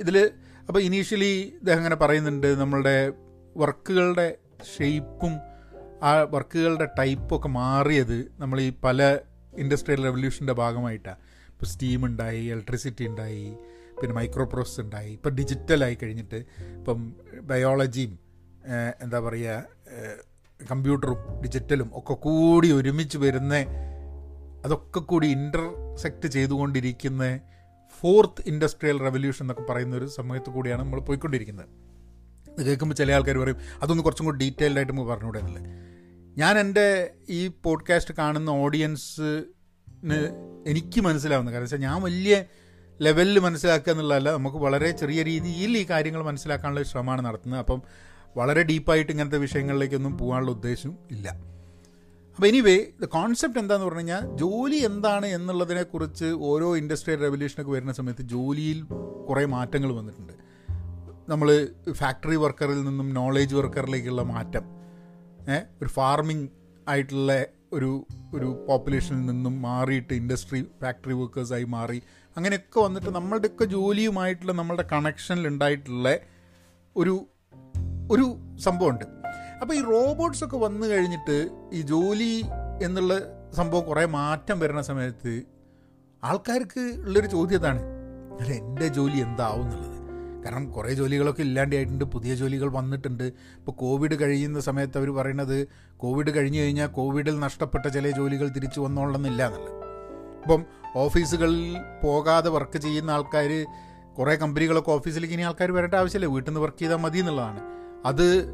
ഇതിൽ 0.00 0.30
അപ്പോൾ 0.68 0.80
ഇനീഷ്യലി 0.80 1.32
ഇദ്ദേഹം 1.60 1.78
അങ്ങനെ 1.78 1.96
പറയുന്നുണ്ട് 1.96 2.58
നമ്മളുടെ 2.58 3.12
വർക്കുകളുടെ 3.56 4.36
ഷെയ്പ്പും 4.76 5.32
ആ 6.02 6.22
വർക്കുകളുടെ 6.22 6.86
ടൈപ്പൊക്കെ 6.98 7.48
മാറിയത് 7.48 8.18
നമ്മൾ 8.38 8.60
ഈ 8.60 8.72
പല 8.84 9.18
ഇൻഡസ്ട്രിയൽ 9.58 10.02
റെവല്യൂഷന്റെ 10.04 10.52
ഭാഗമായിട്ടാണ് 10.52 11.20
ഇപ്പോൾ 11.48 11.66
സ്റ്റീം 11.66 12.06
ഉണ്ടായി 12.06 12.44
ഇലക്ട്രിസിറ്റി 12.44 13.04
ഉണ്ടായി 13.06 13.56
പിന്നെ 14.00 14.14
മൈക്രോ 14.14 14.44
പ്രോസസ് 14.44 14.80
ഉണ്ടായി 14.80 15.12
ഇപ്പോൾ 15.12 15.30
ഡിജിറ്റലായി 15.30 15.94
കഴിഞ്ഞിട്ട് 16.02 16.36
ഇപ്പം 16.78 17.00
ബയോളജിയും 17.42 18.18
എന്താ 19.02 19.20
പറയുക 19.20 19.64
കമ്പ്യൂട്ടറും 20.70 21.42
ഡിജിറ്റലും 21.42 21.90
ഒക്കെ 21.94 22.14
കൂടി 22.14 22.72
ഒരുമിച്ച് 22.72 23.18
വരുന്ന 23.18 23.54
അതൊക്കെ 24.64 25.00
കൂടി 25.00 25.26
ഇന്റർസെക്റ്റ് 25.26 26.28
ചെയ്തുകൊണ്ടിരിക്കുന്ന 26.28 27.40
ഫോർത്ത് 28.00 28.42
ഇൻഡസ്ട്രിയൽ 28.46 29.00
റെവല്യൂഷൻ 29.00 29.44
എന്നൊക്കെ 29.44 29.72
പറയുന്ന 29.72 29.96
ഒരു 29.96 30.06
സമയത്ത് 30.06 30.50
കൂടിയാണ് 30.50 30.82
നമ്മൾ 30.82 31.00
പോയിക്കൊണ്ടിരിക്കുന്നത്. 31.00 31.66
ഇത് 32.58 32.66
കേൾക്കുമ്പോൾ 32.66 32.96
ചില 32.96 33.12
ആൾക്കാർ 33.12 33.38
പറയും 33.38 33.56
അതൊന്ന് 33.82 34.02
കുറച്ചും 34.02 34.26
കൂടി 34.26 34.38
ഡീറ്റെയിൽഡ് 34.44 34.78
ആയിട്ട് 34.78 34.92
നമുക്ക് 34.92 35.10
പറഞ്ഞുകൂടെ 35.10 35.38
എന്നുള്ളത് 35.38 35.64
ഞാൻ 36.38 36.58
എന്റെ 36.58 37.10
ഈ 37.28 37.48
പോഡ്കാസ്റ്റ് 37.48 38.14
കാണുന്ന 38.14 38.50
ഓഡിയൻസിന് 38.50 40.22
എനിക്ക് 40.66 41.00
മനസ്സിലാവുന്ന 41.00 41.50
കാരണം 41.50 41.62
വെച്ചാൽ 41.62 41.78
ഞാൻ 41.78 42.02
വലിയ 42.02 42.44
ലെവലിൽ 43.02 43.38
മനസ്സിലാക്കുക 43.38 43.92
എന്നുള്ളതല്ല 43.92 44.32
നമുക്ക് 44.32 44.56
വളരെ 44.56 44.90
ചെറിയ 44.90 45.22
രീതിയിൽ 45.22 45.76
ഈ 45.78 45.86
കാര്യങ്ങൾ 45.90 46.22
മനസ്സിലാക്കാനുള്ള 46.22 46.82
ശ്രമമാണ് 46.82 47.24
നടത്തുന്നത്. 47.24 47.60
അപ്പം 47.60 47.82
വളരെ 48.36 48.62
ഡീപ്പായിട്ട് 48.62 49.12
ഇങ്ങനത്തെ 49.12 49.38
വിഷയങ്ങളിലേക്കൊന്നും 49.38 50.18
പോകാനുള്ള 50.18 50.50
ഉദ്ദേശം 50.50 50.98
ഇല്ല. 51.10 51.28
അപ്പോൾ 52.36 52.46
എനിവേ 52.46 52.86
ദ 53.02 53.04
കോൺസെപ്റ്റ് 53.04 53.60
എന്താന്ന് 53.60 53.86
പറഞ്ഞു 53.86 53.98
കഴിഞ്ഞാൽ 53.98 54.36
ജോലി 54.36 54.76
എന്താണ് 54.76 55.26
എന്നുള്ളതിനെക്കുറിച്ച് 55.26 56.24
ഓരോ 56.24 56.76
ഇൻഡസ്ട്രിയൽ 56.76 57.20
റെവല്യൂഷനൊക്കെ 57.20 57.72
വരുന്ന 57.72 57.92
സമയത്ത് 57.92 58.22
ജോലിയിൽ 58.22 58.84
കുറേ 59.28 59.44
മാറ്റങ്ങൾ 59.44 59.92
വന്നിട്ടുണ്ട്. 59.94 60.32
നമ്മൾ 61.28 61.68
ഫാക്ടറി 61.92 62.36
വർക്കറിൽ 62.36 62.84
നിന്നും 62.84 63.14
നോളേജ് 63.14 63.54
വർക്കറിലേക്കുള്ള 63.54 64.22
മാറ്റം. 64.22 64.62
ഒരു 65.82 65.88
ഫാർമിംഗ് 65.88 66.48
ആയിട്ടുള്ള 66.88 67.46
ഒരു 67.72 68.06
ഒരു 68.34 68.66
പോപ്പുലേഷനിൽ 68.68 69.26
നിന്നും 69.26 69.62
മാറിയിട്ട് 69.62 70.14
ഇൻഡസ്ട്രി 70.14 70.66
ഫാക്ടറി 70.82 71.12
വർക്കേഴ്സായി 71.12 71.64
മാറി. 71.64 72.02
അങ്ങനെയൊക്കെ 72.36 72.80
വന്നിട്ട് 72.80 73.10
നമ്മളുടെയൊക്കെ 73.10 73.64
ജോലിയുമായിട്ടുള്ള 73.64 74.52
നമ്മളുടെ 74.52 74.84
കണക്ഷനിൽ 74.92 75.48
ഉണ്ടായിട്ടുള്ള 75.48 76.18
ഒരു 76.96 77.26
ഒരു 78.10 78.26
സംഭവമുണ്ട്. 78.64 79.04
അപ്പോൾ 79.60 79.74
ഈ 79.74 79.80
റോബോട്ട്സ് 79.80 80.44
ഒക്കെ 80.44 80.56
വന്നു 80.56 80.86
കഴിഞ്ഞിട്ട് 80.86 81.36
ഈ 81.72 81.80
ജോലി 81.82 82.44
എന്നുള്ള 82.82 83.14
സംഭവം 83.54 83.84
കുറേ 83.84 84.04
മാറ്റം 84.04 84.60
വരുന്ന 84.60 84.82
സമയത്ത് 84.82 85.42
ആൾക്കാർക്ക് 86.24 86.80
ഉള്ളൊരു 86.80 87.26
ചോദ്യം 87.26 87.58
അതാണ് 87.58 87.82
അല്ല 88.40 88.52
എന്റെ 88.52 88.88
ജോലി 88.88 89.18
എന്താവും 89.18 89.62
എന്നുള്ളത്? 89.62 89.96
കാരണം 90.44 90.70
കുറേ 90.70 90.92
ജോലികളൊക്കെ 90.94 91.42
ഇല്ലാണ്ടായിട്ടുണ്ട് 91.42 92.04
പുതിയ 92.04 92.34
ജോലികൾ 92.34 92.68
വന്നിട്ടുണ്ട്. 92.68 93.24
ഇപ്പോൾ 93.58 93.72
കോവിഡ് 93.72 94.16
കഴിയുന്ന 94.20 94.60
സമയത്ത് 94.60 94.98
അവർ 94.98 95.10
പറയുന്നത് 95.10 95.68
കോവിഡ് 95.96 96.30
കഴിഞ്ഞു 96.36 96.60
കഴിഞ്ഞാൽ 96.60 96.86
കോവിഡിൽ 96.86 97.40
നഷ്ടപ്പെട്ട 97.40 97.86
ചില 97.86 98.10
ജോലികൾ 98.10 98.48
തിരിച്ചു 98.48 98.80
വന്നോളണമെന്നില്ല 98.80 99.46
എന്നുള്ളത്. 99.46 99.74
ഇപ്പം 100.42 100.62
ഓഫീസുകളിൽ 100.96 101.76
പോകാതെ 102.02 102.50
വർക്ക് 102.50 102.78
ചെയ്യുന്ന 102.78 103.10
ആൾക്കാർ 103.10 103.66
കുറേ 104.18 104.34
കമ്പനികളൊക്കെ 104.34 104.90
ഓഫീസിലേക്ക് 104.90 105.34
ഇനി 105.34 105.42
ആൾക്കാർ 105.42 105.70
വരേണ്ട 105.72 105.94
ആവശ്യമില്ല 105.94 106.30
വീട്ടിൽ 106.32 106.50
നിന്ന് 106.50 106.60
വർക്ക് 106.60 106.78
ചെയ്താൽ 106.78 106.96
മതി 106.96 107.18
എന്നുള്ളതാണ്. 107.18 107.60
അത് 108.06 108.44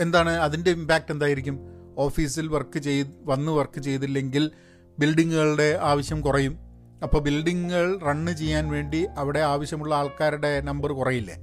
എന്താണ്? 0.00 0.30
അതിന്റെ 0.30 0.70
ഇമ്പാക്റ്റ് 0.70 1.12
എന്തായിരിക്കും? 1.12 1.58
ഓഫീസിൽ 1.98 2.48
വർക്ക് 2.48 2.78
ചെയ്ത് 2.78 3.08
വന്ന് 3.24 3.52
വർക്ക് 3.52 3.80
ചെയ്തില്ലെങ്കിൽ 3.80 4.50
ബിൽഡിങ്ങുകളുടെ 4.98 5.78
ആവശ്യം 5.82 6.20
കുറയും. 6.20 6.58
അപ്പോൾ 7.02 7.22
ബിൽഡിങ്ങുകൾ 7.22 7.98
റണ്ണ് 7.98 8.32
ചെയ്യാൻ 8.32 8.68
വേണ്ടി 8.68 9.06
അവിടെ 9.16 9.38
ആവശ്യമുള്ള 9.38 9.94
ആൾക്കാരുടെ 9.94 10.60
നമ്പർ 10.60 10.92
കുറയില്ലേ? 10.92 11.36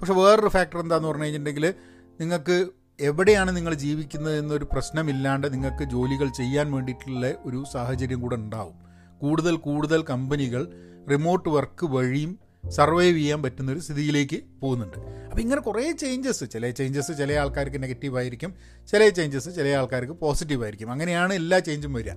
പക്ഷെ 0.00 0.12
വേറൊരു 0.12 0.48
ഫാക്ടർ 0.48 0.78
എന്താണെന്ന് 0.78 1.08
പറഞ്ഞു 1.08 1.22
കഴിഞ്ഞിട്ടുണ്ടെങ്കിൽ 1.22 1.74
നിങ്ങൾക്ക് 2.20 2.66
എവിടെയാണ് 3.00 3.56
നിങ്ങൾ 3.56 3.74
ജീവിക്കുന്നത് 3.74 4.38
എന്നൊരു 4.38 4.64
പ്രശ്നമില്ലാണ്ട് 4.64 5.52
നിങ്ങൾക്ക് 5.52 5.84
ജോലികൾ 5.84 6.28
ചെയ്യാൻ 6.28 6.72
വേണ്ടിയിട്ടുള്ള 6.72 7.34
ഒരു 7.44 7.64
സാഹചര്യം 7.72 8.20
കൂടെ 8.20 8.34
ഉണ്ടാവും. 8.34 8.74
കൂടുതൽ 9.18 9.56
കൂടുതൽ 9.56 10.02
കമ്പനികൾ 10.02 10.72
റിമോട്ട് 11.10 11.48
വർക്ക് 11.48 11.86
വഴിയും 11.86 12.38
സർവൈവ് 12.70 13.16
ചെയ്യാൻ 13.16 13.42
പറ്റുന്ന 13.42 13.72
ഒരു 13.72 13.78
സ്ഥിതിയിലേക്ക് 13.78 14.42
പോകുന്നുണ്ട്. 14.60 14.96
അപ്പോൾ 14.96 15.40
ഇങ്ങനെ 15.40 15.60
കുറേ 15.60 15.92
ചേഞ്ചസ് 15.92 16.44
ചില 16.50 16.70
ചേഞ്ചസ് 16.70 17.18
ചില 17.18 17.32
ആൾക്കാർക്ക് 17.32 17.82
നെഗറ്റീവ് 17.82 18.16
ആയിരിക്കും 18.16 18.54
ചില 18.86 19.08
ചേഞ്ചസ് 19.08 19.56
ചില 19.56 19.68
ആൾക്കാർക്ക് 19.68 20.12
പോസിറ്റീവ് 20.12 20.62
ആയിരിക്കും. 20.62 20.92
അങ്ങനെയാണ് 20.92 21.34
എല്ലാ 21.34 21.58
ചേഞ്ചും 21.58 21.92
വരിക. 21.92 22.12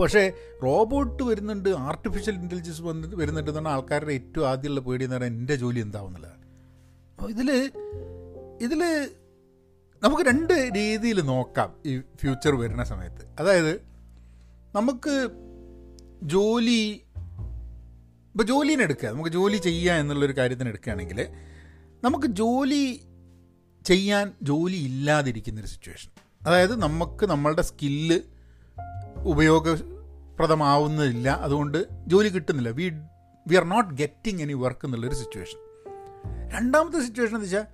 പക്ഷേ 0.00 0.32
റോബോട്ട് 0.62 1.22
വരുന്നുണ്ട് 1.22 1.68
ആർട്ടിഫിഷ്യൽ 1.68 2.34
ഇന്റലിജൻസ് 2.34 2.82
വന്ന് 2.82 3.16
വരുന്നുണ്ട് 3.16 3.50
എന്നാണ് 3.50 3.68
ആൾക്കാരുടെ 3.68 4.12
ഏറ്റവും 4.12 4.48
ആദ്യമുള്ള 4.48 4.80
പേടി 4.80 5.04
എന്ന് 5.04 5.16
പറഞ്ഞാൽ 5.16 5.38
എന്റെ 5.38 5.54
ജോലി 5.54 5.80
എന്താവുന്നുള്ളതാണ് 5.80 6.44
അപ്പോൾ 7.10 7.30
ഇതിൽ 7.30 7.72
ഇതിൽ 8.60 9.10
നമുക്ക് 10.02 10.22
രണ്ട് 10.22 10.52
രീതിയിൽ 10.52 11.20
നോക്കാം 11.20 11.74
ഈ 11.86 12.00
ഫ്യൂച്ചർ 12.00 12.54
വരുന്ന 12.54 12.84
സമയത്ത്. 12.84 13.26
അതായത് 13.38 13.82
നമുക്ക് 14.74 15.28
ജോലി 16.22 17.02
ഇപ്പോൾ 18.32 18.44
ജോലിനെ 18.44 18.82
എടുക്കുക. 18.82 19.08
നമുക്ക് 19.08 19.30
ജോലി 19.30 19.56
ചെയ്യുക 19.56 19.92
എന്നുള്ളൊരു 19.92 20.36
കാര്യത്തിന് 20.36 20.68
എടുക്കുകയാണെങ്കിൽ 20.68 21.28
നമുക്ക് 22.04 22.26
ജോലി 22.26 23.02
ചെയ്യാൻ 23.86 24.32
ജോലി 24.42 24.76
ഇല്ലാതിരിക്കുന്നൊരു 24.76 25.66
സിറ്റുവേഷൻ 25.66 26.10
അതായത് 26.46 26.82
നമുക്ക് 26.82 27.26
നമ്മളുടെ 27.26 27.62
സ്കില്ല് 27.62 28.20
ഉപയോഗപ്രദമാവുന്നില്ല. 29.18 31.28
അതുകൊണ്ട് 31.28 31.86
ജോലി 32.06 32.28
കിട്ടുന്നില്ല. 32.28 32.70
We 32.70 32.92
we 33.48 33.56
are 33.56 33.64
not 33.64 33.94
getting 33.94 34.42
any 34.42 34.52
work 34.52 34.86
എന്നുള്ളൊരു 34.86 35.14
സിറ്റുവേഷൻ 35.14 35.58
രണ്ടാമത്തെ 36.54 37.00
സിറ്റുവേഷൻ 37.00 37.34
എന്ന് 37.34 37.44
വെച്ചാൽ 37.44 37.64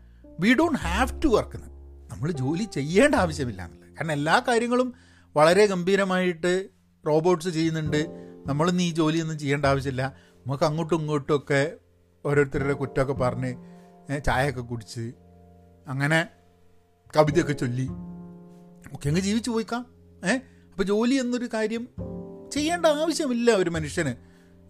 we 0.40 0.54
don't 0.54 0.78
have 0.78 1.22
to 1.22 1.28
work 1.28 1.56
എന്ന്. 1.56 1.68
നമ്മൾ 2.10 2.32
ജോലി 2.32 2.64
ചെയ്യേണ്ട 2.64 3.14
ആവശ്യമില്ല 3.14 3.62
എന്നുള്ളത്. 3.62 3.88
കാരണം 3.88 4.12
എല്ലാ 4.12 4.42
കാര്യങ്ങളും 4.48 4.94
വളരെ 5.36 5.66
ഗംഭീരമായിട്ട് 5.66 6.68
റോബോട്ട്സ് 7.06 7.48
ചെയ്യുന്നുണ്ട്. 7.48 8.06
നമ്മളിന്ന് 8.46 8.82
ഈ 8.82 8.90
ജോലിയൊന്നും 8.90 9.38
ചെയ്യേണ്ട 9.38 9.66
ആവശ്യമില്ല. 9.66 10.27
നമുക്ക് 10.48 10.64
അങ്ങോട്ടും 10.64 11.00
ഇങ്ങോട്ടും 11.00 11.36
ഒക്കെ 11.36 11.72
ഓരോരുത്തരുടെ 12.26 12.72
കുറ്റമൊക്കെ 12.72 13.12
പറഞ്ഞ് 13.12 13.54
ചായയൊക്കെ 14.24 14.60
കുടിച്ച് 14.60 15.12
അങ്ങനെ 15.86 16.28
കവിതയൊക്കെ 17.16 17.52
ചൊല്ലി. 17.52 17.88
ഒക്കെ 18.92 19.08
അങ്ങ് 19.08 19.20
ജീവിച്ചു 19.20 19.50
പോയിക്കാം 19.50 19.86
ഏഹ് 20.24 20.40
അപ്പോൾ 20.70 20.82
ജോലി 20.82 21.14
എന്നൊരു 21.14 21.48
കാര്യം 21.54 21.88
ചെയ്യേണ്ട 22.52 22.86
ആവശ്യമില്ല 22.86 23.50
ഒരു 23.50 23.70
മനുഷ്യന്. 23.70 24.14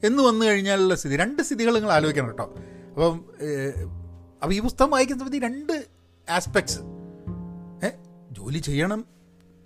എന്ന് 0.06 0.23
വന്നു 0.23 0.47
കഴിഞ്ഞാലുള്ള 0.47 0.94
സ്ഥിതി. 0.94 1.16
രണ്ട് 1.16 1.42
സ്ഥിതികൾ 1.42 1.75
നിങ്ങൾ 1.75 1.92
ആലോചിക്കണം 1.92 2.28
കേട്ടോ. 2.28 2.54
അപ്പം 2.88 3.25
അപ്പോൾ 4.42 4.54
ഈ 4.54 4.61
പുസ്തകം 4.61 4.90
വായിക്കുന്ന 4.90 5.25
സമയത്ത് 5.25 5.47
രണ്ട് 5.47 5.87
ആസ്പെക്ട്സ് 6.30 6.80
ഏ 7.87 7.90
ജോലി 8.30 8.58
ചെയ്യണം 8.58 9.04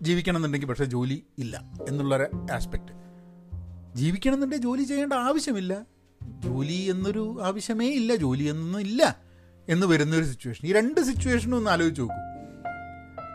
ജീവിക്കണം 0.02 0.36
എന്നുണ്ടെങ്കിൽ 0.36 0.68
പക്ഷേ 0.68 0.84
ജോലി 0.84 1.26
ഇല്ല 1.38 1.62
എന്നുള്ളൊരു 1.88 2.26
ആസ്പെക്ട് 2.52 2.92
ജീവിക്കണം 3.94 4.34
എന്നുണ്ടെങ്കിൽ 4.34 4.64
ജോലി 4.64 4.82
ചെയ്യേണ്ട 4.82 5.12
ആവശ്യമില്ല. 5.12 5.91
ജോലി 6.28 6.90
എന്നൊരു 6.90 7.38
ആവശ്യമേ 7.42 7.86
ഇല്ല 7.86 8.14
ജോലി 8.14 8.44
എന്നൊന്നും 8.44 8.80
ഇല്ല 8.80 9.18
എന്ന് 9.68 9.86
വരുന്നൊരു 9.86 10.24
സിറ്റുവേഷൻ 10.24 10.68
ഈ 10.68 10.72
രണ്ട് 10.72 11.00
സിറ്റുവേഷനും 11.00 11.56
ഒന്ന് 11.56 11.70
ആലോചിച്ച് 11.70 12.02
നോക്കൂ. 12.02 12.20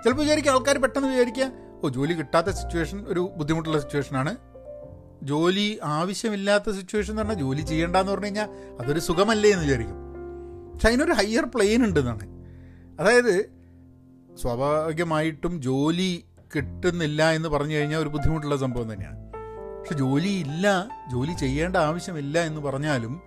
ചിലപ്പോൾ 0.04 0.22
വിചാരിക്കുക 0.22 0.52
ആൾക്കാർ 0.52 0.78
പെട്ടെന്ന് 0.78 1.10
വിചാരിക്കുക 1.10 1.52
ഓ 1.84 1.90
ജോലി 1.90 2.14
കിട്ടാത്ത 2.14 2.50
സിറ്റുവേഷൻ 2.50 3.06
ഒരു 3.08 3.32
ബുദ്ധിമുട്ടുള്ള 3.38 3.80
സിറ്റുവേഷനാണ് 3.80 4.38
ജോലി 5.24 5.80
ആവശ്യമില്ലാത്ത 5.84 6.70
സിറ്റുവേഷൻ 6.70 7.12
എന്ന് 7.12 7.22
പറഞ്ഞാൽ 7.22 7.40
ജോലി 7.40 7.62
ചെയ്യേണ്ടെന്ന് 7.62 8.12
പറഞ്ഞു 8.12 8.26
കഴിഞ്ഞാൽ 8.26 8.50
അതൊരു 8.80 9.00
സുഖമല്ലേ 9.00 9.52
എന്ന് 9.52 9.66
വിചാരിക്കും. 9.66 9.98
പക്ഷെ 10.74 10.88
അതിനൊരു 10.88 11.12
ഹയർ 11.12 11.46
പ്ലെയിൻ 11.46 11.84
ഉണ്ടെന്നാണ് 11.84 12.26
അതായത് 13.00 13.50
സ്വാഭാവികമായിട്ടും 14.36 15.62
ജോലി 15.62 16.26
കിട്ടുന്നില്ല 16.56 17.32
എന്ന് 17.32 17.50
പറഞ്ഞു 17.50 17.76
കഴിഞ്ഞാൽ 17.76 18.00
ഒരു 18.00 18.10
ബുദ്ധിമുട്ടുള്ള 18.10 18.58
സംഭവം 18.58 18.94
തന്നെയാണ്. 18.94 19.27
പക്ഷെ 19.88 20.00
ജോലി 20.00 20.28
ഇല്ല 20.28 20.90
ജോലി 21.12 21.32
ചെയ്യേണ്ട 21.32 21.76
ആവശ്യമില്ല 21.78 22.40
എന്ന് 22.40 22.62
പറഞ്ഞാലും 22.62 23.22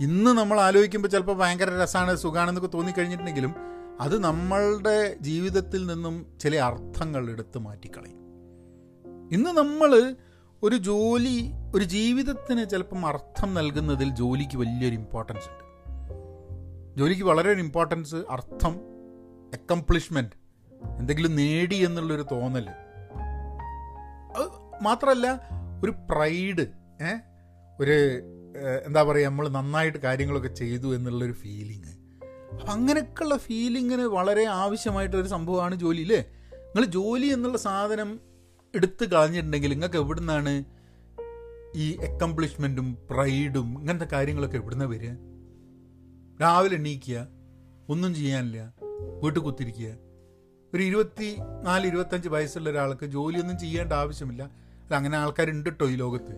ഇന്ന് 0.00 0.30
നമ്മൾ 0.30 0.60
ആലോചിക്കുമ്പോൾ 0.60 1.08
ചിലപ്പോൾ 1.08 1.36
ഭയങ്കര 1.36 1.82
രസമാണ് 1.82 2.16
സുഖമാണെന്നൊക്കെ 2.16 2.68
തോന്നിക്കഴിഞ്ഞിട്ടുണ്ടെങ്കിലും 2.68 3.54
അത് 4.00 4.24
നമ്മളുടെ 4.24 5.16
ജീവിതത്തിൽ 5.20 5.86
നിന്നും 5.86 6.26
ചില 6.40 6.56
അർത്ഥങ്ങൾ 6.56 7.30
എടുത്ത് 7.30 7.58
മാറ്റിക്കളയും. 7.58 8.18
ഇന്ന് 9.32 9.50
നമ്മൾ 9.50 10.16
ഒരു 10.62 10.76
ജോലി 10.76 11.50
ഒരു 11.74 11.84
ജീവിതത്തിന് 11.84 12.68
ചിലപ്പം 12.68 13.06
അർത്ഥം 13.06 13.54
നൽകുന്നതിൽ 13.54 14.08
ജോലിക്ക് 14.08 14.58
വലിയൊരു 14.58 14.94
ഇമ്പോർട്ടൻസ് 14.94 15.48
ഉണ്ട്. 15.48 15.64
ജോലിക്ക് 16.98 17.22
വളരെ 17.22 17.52
ഒരു 17.52 17.60
ഇമ്പോർട്ടൻസ് 17.60 18.14
അർത്ഥം 18.30 18.80
അക്കംപ്ലിഷ്മെന്റ് 19.54 20.36
എന്തെങ്കിലും 20.98 21.36
നേടി 21.36 21.76
എന്നുള്ളൊരു 21.76 22.26
തോന്നൽ 22.32 22.68
മാത്രമല്ല 24.82 25.50
ഒരു 25.84 25.92
പ്രൈഡ് 26.10 26.64
ഒരു 27.80 27.96
എന്താ 28.86 29.02
പറയുക 29.02 29.28
നമ്മൾ 29.28 29.48
നന്നായിട്ട് 29.48 29.98
കാര്യങ്ങളൊക്കെ 29.98 30.48
ചെയ്തു 30.48 30.94
എന്നുള്ളൊരു 30.94 31.32
ഫീലിങ് 31.32 31.92
അപ്പം 32.54 32.70
അങ്ങനെയൊക്കെയുള്ള 32.70 33.36
ഫീലിങ്ങിന് 33.36 34.02
വളരെ 34.02 34.44
ആവശ്യമായിട്ടൊരു 34.44 35.28
സംഭവമാണ് 35.28 35.74
ജോലി 35.74 36.00
അല്ലേ 36.00 36.20
നിങ്ങൾ 36.62 36.84
ജോലി 36.84 37.26
എന്നുള്ള 37.26 37.58
സാധനം 37.58 38.20
എടുത്ത് 38.74 39.04
കളഞ്ഞിട്ടുണ്ടെങ്കിൽ 39.04 39.70
നിങ്ങൾക്ക് 39.70 39.96
എവിടുന്നാണ് 39.96 40.64
ഈ 41.74 41.96
അക്കംപ്ലിഷ്മെന്റും 41.96 42.98
പ്രൈഡും 43.10 43.78
ഇങ്ങനത്തെ 43.78 44.04
കാര്യങ്ങളൊക്കെ 44.04 44.56
എവിടുന്ന 44.56 44.84
വരിക? 44.84 45.10
രാവിലെ 46.40 46.76
എണീക്കുക 46.76 47.28
ഒന്നും 47.88 48.14
ചെയ്യാനില്ല 48.14 48.74
വീട്ടിൽ 49.22 49.40
കുത്തിരിക്കുക. 49.40 49.90
ഒരു 50.74 50.82
ഇരുപത്തി 50.82 51.36
നാല് 51.64 51.86
ഇരുപത്തഞ്ച് 51.86 52.28
വയസ്സുള്ള 52.28 52.70
ഒരാൾക്ക് 52.70 53.06
ജോലിയൊന്നും 53.06 53.58
ചെയ്യേണ്ട 53.58 53.92
ആവശ്യമില്ല. 53.92 54.42
അങ്ങനെ 54.94 55.16
ആൾക്കാരുണ്ട് 55.18 55.70
കേട്ടോ 55.70 55.88
ഈ 55.88 55.96
ലോകത്ത്? 55.96 56.34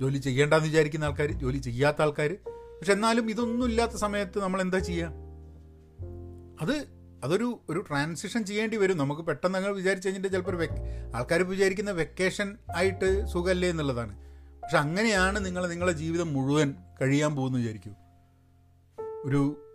ജോലി 0.00 0.18
ചെയ്യേണ്ടെന്ന് 0.18 0.68
വിചാരിക്കുന്ന 0.68 1.04
ആൾക്കാർ 1.04 1.32
ജോലി 1.32 1.58
ചെയ്യാത്ത 1.58 2.02
ആൾക്കാർ 2.02 2.36
പക്ഷെ 2.48 2.92
എന്നാലും 2.92 3.30
ഇതൊന്നും 3.30 3.68
ഇല്ലാത്ത 3.68 3.92
സമയത്ത് 3.92 4.38
നമ്മൾ 4.38 4.60
എന്താ 4.60 4.78
ചെയ്യുക 4.78 5.12
അത് 6.60 6.86
അതൊരു 7.24 7.60
ഒരു 7.68 7.84
ട്രാൻസിഷൻ 7.88 8.44
ചെയ്യേണ്ടി 8.44 8.76
വരും. 8.76 8.98
നമുക്ക് 8.98 9.20
പെട്ടെന്ന് 9.20 9.58
അങ്ങനെ 9.58 9.74
വിചാരിച്ചു 9.74 10.08
കഴിഞ്ഞിട്ട് 10.08 10.32
ചിലപ്പോൾ 10.32 10.56
വെക് 10.56 10.78
ആൾക്കാർ 11.14 11.42
വിചാരിക്കുന്ന 11.42 11.90
വെക്കേഷൻ 11.90 12.56
ആയിട്ട് 12.76 13.26
സുഖമല്ലേ 13.26 13.68
എന്നുള്ളതാണ്. 13.68 14.16
പക്ഷെ 14.62 14.78
അങ്ങനെയാണ് 14.78 15.46
നിങ്ങൾ 15.46 15.68
നിങ്ങളുടെ 15.68 15.96
ജീവിതം 15.96 16.32
മുഴുവൻ 16.32 16.74
കഴിയാൻ 17.02 17.36
പോകുന്നു 17.36 17.58
വിചാരിക്കൂ. 17.58 17.90
ഒരു 19.24 19.70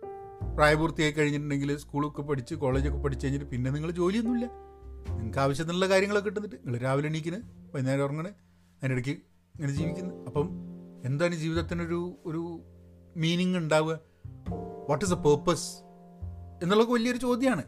പ്രായപൂർത്തിയായി 0.54 1.12
കഴിഞ്ഞിട്ടുണ്ടെങ്കിൽ 1.12 1.76
സ്കൂളൊക്കെ 1.76 2.22
പഠിച്ച് 2.22 2.54
കോളേജൊക്കെ 2.54 2.98
പഠിച്ച് 2.98 3.26
കഴിഞ്ഞിട്ട് 3.26 3.50
പിന്നെ 3.50 3.70
നിങ്ങൾ 3.70 3.90
ജോലിയൊന്നുമില്ല. 3.90 4.69
നിങ്ങൾക്ക് 5.08 5.38
ആവശ്യത്തിനുള്ള 5.38 5.88
കാര്യങ്ങളൊക്കെ 5.88 6.28
കിട്ടുന്നിട്ട് 6.28 6.56
നിങ്ങൾ 6.56 6.78
രാവിലെ 6.78 7.08
എണീക്കുന്നത് 7.08 7.42
വൈകുന്നേരം 7.74 8.02
ഉറങ്ങണ് 8.02 8.28
അതിനിടയ്ക്ക് 8.28 9.10
ഇങ്ങനെ 9.54 9.72
ജീവിക്കുന്നു. 9.72 10.24
അപ്പം 10.24 10.50
എന്താണ് 11.04 11.34
ജീവിതത്തിനൊരു 11.34 12.18
ഒരു 12.26 12.60
മീനിങ് 13.16 13.56
ഉണ്ടാവുക? 13.56 14.00
വാട്ട് 14.88 15.04
ഇസ് 15.04 15.12
എ 15.12 15.16
പേർപ്പസ് 15.16 15.68
എന്നുള്ളതൊക്കെ 16.62 16.92
വലിയൊരു 16.92 17.18
ചോദ്യമാണ്. 17.18 17.64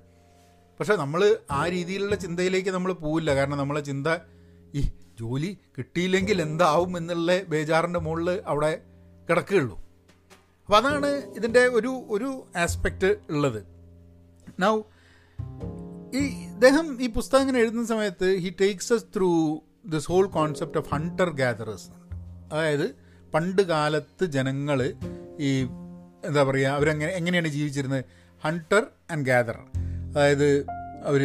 പക്ഷേ 0.81 0.97
നമ്മൾ 0.97 1.37
ആ 1.51 1.69
രീതിയിലുള്ള 1.69 2.17
ചിന്തയിലേക്ക് 2.17 2.69
നമ്മൾ 2.69 2.93
പോവില്ല. 2.93 3.35
കാരണം 3.35 3.59
നമ്മളെ 3.59 3.81
ചിന്ത 3.81 4.07
ഈ 4.75 4.83
ജോലി 5.21 5.59
കിട്ടിയില്ലെങ്കിൽ 5.79 6.43
എന്താവും 6.43 6.97
എന്നുള്ള 6.97 7.43
ബേജാറിന്റെ 7.43 7.99
മുകളിൽ 7.99 8.43
അവിടെ 8.47 8.83
കിടക്കുകയുള്ളൂ 9.31 9.77
അപ്പോൾ 10.65 10.77
അതാണ് 10.77 11.07
ഇതിന്റെ 11.07 11.61
ഒരു 11.61 12.05
ഒരു 12.09 12.47
ആസ്പെക്റ്റ് 12.57 13.17
ഉള്ളത്. 13.31 13.67
നൗ 14.61 14.83
ഈ 16.15 16.23
ഇദ്ദേഹം 16.47 16.87
ഈ 17.03 17.07
പുസ്തകം 17.13 17.41
ഇങ്ങനെ 17.41 17.59
എഴുതുന്ന 17.59 17.85
സമയത്ത് 17.87 18.27
he 18.37 18.51
takes 18.61 18.93
us 18.93 19.07
through 19.17 19.29
this 19.87 20.09
whole 20.13 20.27
concept 20.27 20.79
of 20.79 20.89
hunter 20.95 21.31
gatherers 21.31 21.89
അതായത് 22.53 22.87
പണ്ട് 23.35 23.63
കാലത്ത് 23.63 24.25
ജനങ്ങൾ 24.25 24.79
ഈ 25.41 25.51
എന്താ 26.25 26.43
പറയുക 26.43 26.69
അവരെങ്ങനെ 26.69 27.13
എങ്ങനെയാണ് 27.13 27.49
ജീവിച്ചിരുന്നത്? 27.49 28.05
ഹണ്ടർ 28.43 28.83
ആൻഡ് 29.11 29.25
ഗ്യാദർ 29.25 29.57
അതായത് 30.11 30.49
അവർ 31.05 31.23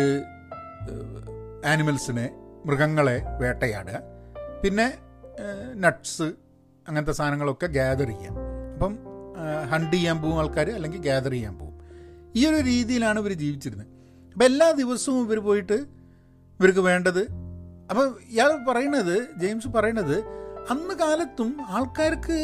ആനിമൽസിനെ 1.66 2.26
മൃഗങ്ങളെ 2.66 3.18
വേട്ടയാടുക. 3.42 4.00
പിന്നെ 4.64 4.88
നട്ട്സ് 5.76 6.30
അങ്ങനത്തെ 6.88 7.12
സാധനങ്ങളൊക്കെ 7.12 7.68
ഗ്യാദർ 7.68 8.08
ചെയ്യാം 8.08 8.36
അപ്പം 8.74 8.94
ഹണ്ട് 9.70 9.96
ചെയ്യാൻ 9.96 10.18
പോകും 10.22 10.40
ആൾക്കാർ 10.40 10.70
അല്ലെങ്കിൽ 10.70 11.02
ഗ്യാദർ 11.02 11.32
ചെയ്യാൻ 11.32 11.56
പോകും 11.60 11.76
ഈ 12.36 12.42
ഒരു 12.46 12.60
രീതിയിലാണ് 12.72 13.20
ഇവർ 13.20 13.34
ജീവിച്ചിരുന്നത്. 13.34 13.92
അപ്പം 14.38 14.46
എല്ലാ 14.46 14.66
ദിവസവും 14.72 15.22
ഇവർ 15.26 15.40
പോയിട്ട് 15.46 15.76
ഇവർക്ക് 16.60 16.80
വേണ്ടത്. 16.80 17.22
അപ്പം 17.90 18.18
ഇയാൾ 18.34 18.50
പറയണത് 18.68 19.16
ജെയിംസ് 19.42 19.68
പറയണത് 19.68 20.18
അന്ന് 20.74 20.94
കാലത്തും 21.00 21.50
ആൾക്കാർക്ക് 21.78 22.38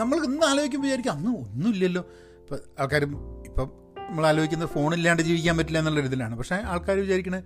നമ്മൾ 0.00 0.16
ഇന്ന് 0.26 0.44
ആലോചിക്കുമ്പോൾ 0.46 0.88
വിചാരിക്കും 0.88 1.12
അന്ന് 1.12 1.30
ഒന്നുമില്ലല്ലോ. 1.30 2.02
ഇപ്പം 2.40 2.58
ആൾക്കാർ 2.80 3.02
ഇപ്പം 3.48 3.70
നമ്മൾ 4.10 4.26
ആലോചിക്കുന്നത് 4.26 4.68
ഫോണില്ലാണ്ട് 4.68 5.22
ജീവിക്കാൻ 5.22 5.56
പറ്റില്ല 5.56 5.78
എന്നുള്ള 5.78 6.00
ഇതിലാണ് 6.00 6.36
പക്ഷേ 6.36 6.54
ആൾക്കാർ 6.54 6.96
വിചാരിക്കണത് 6.98 7.44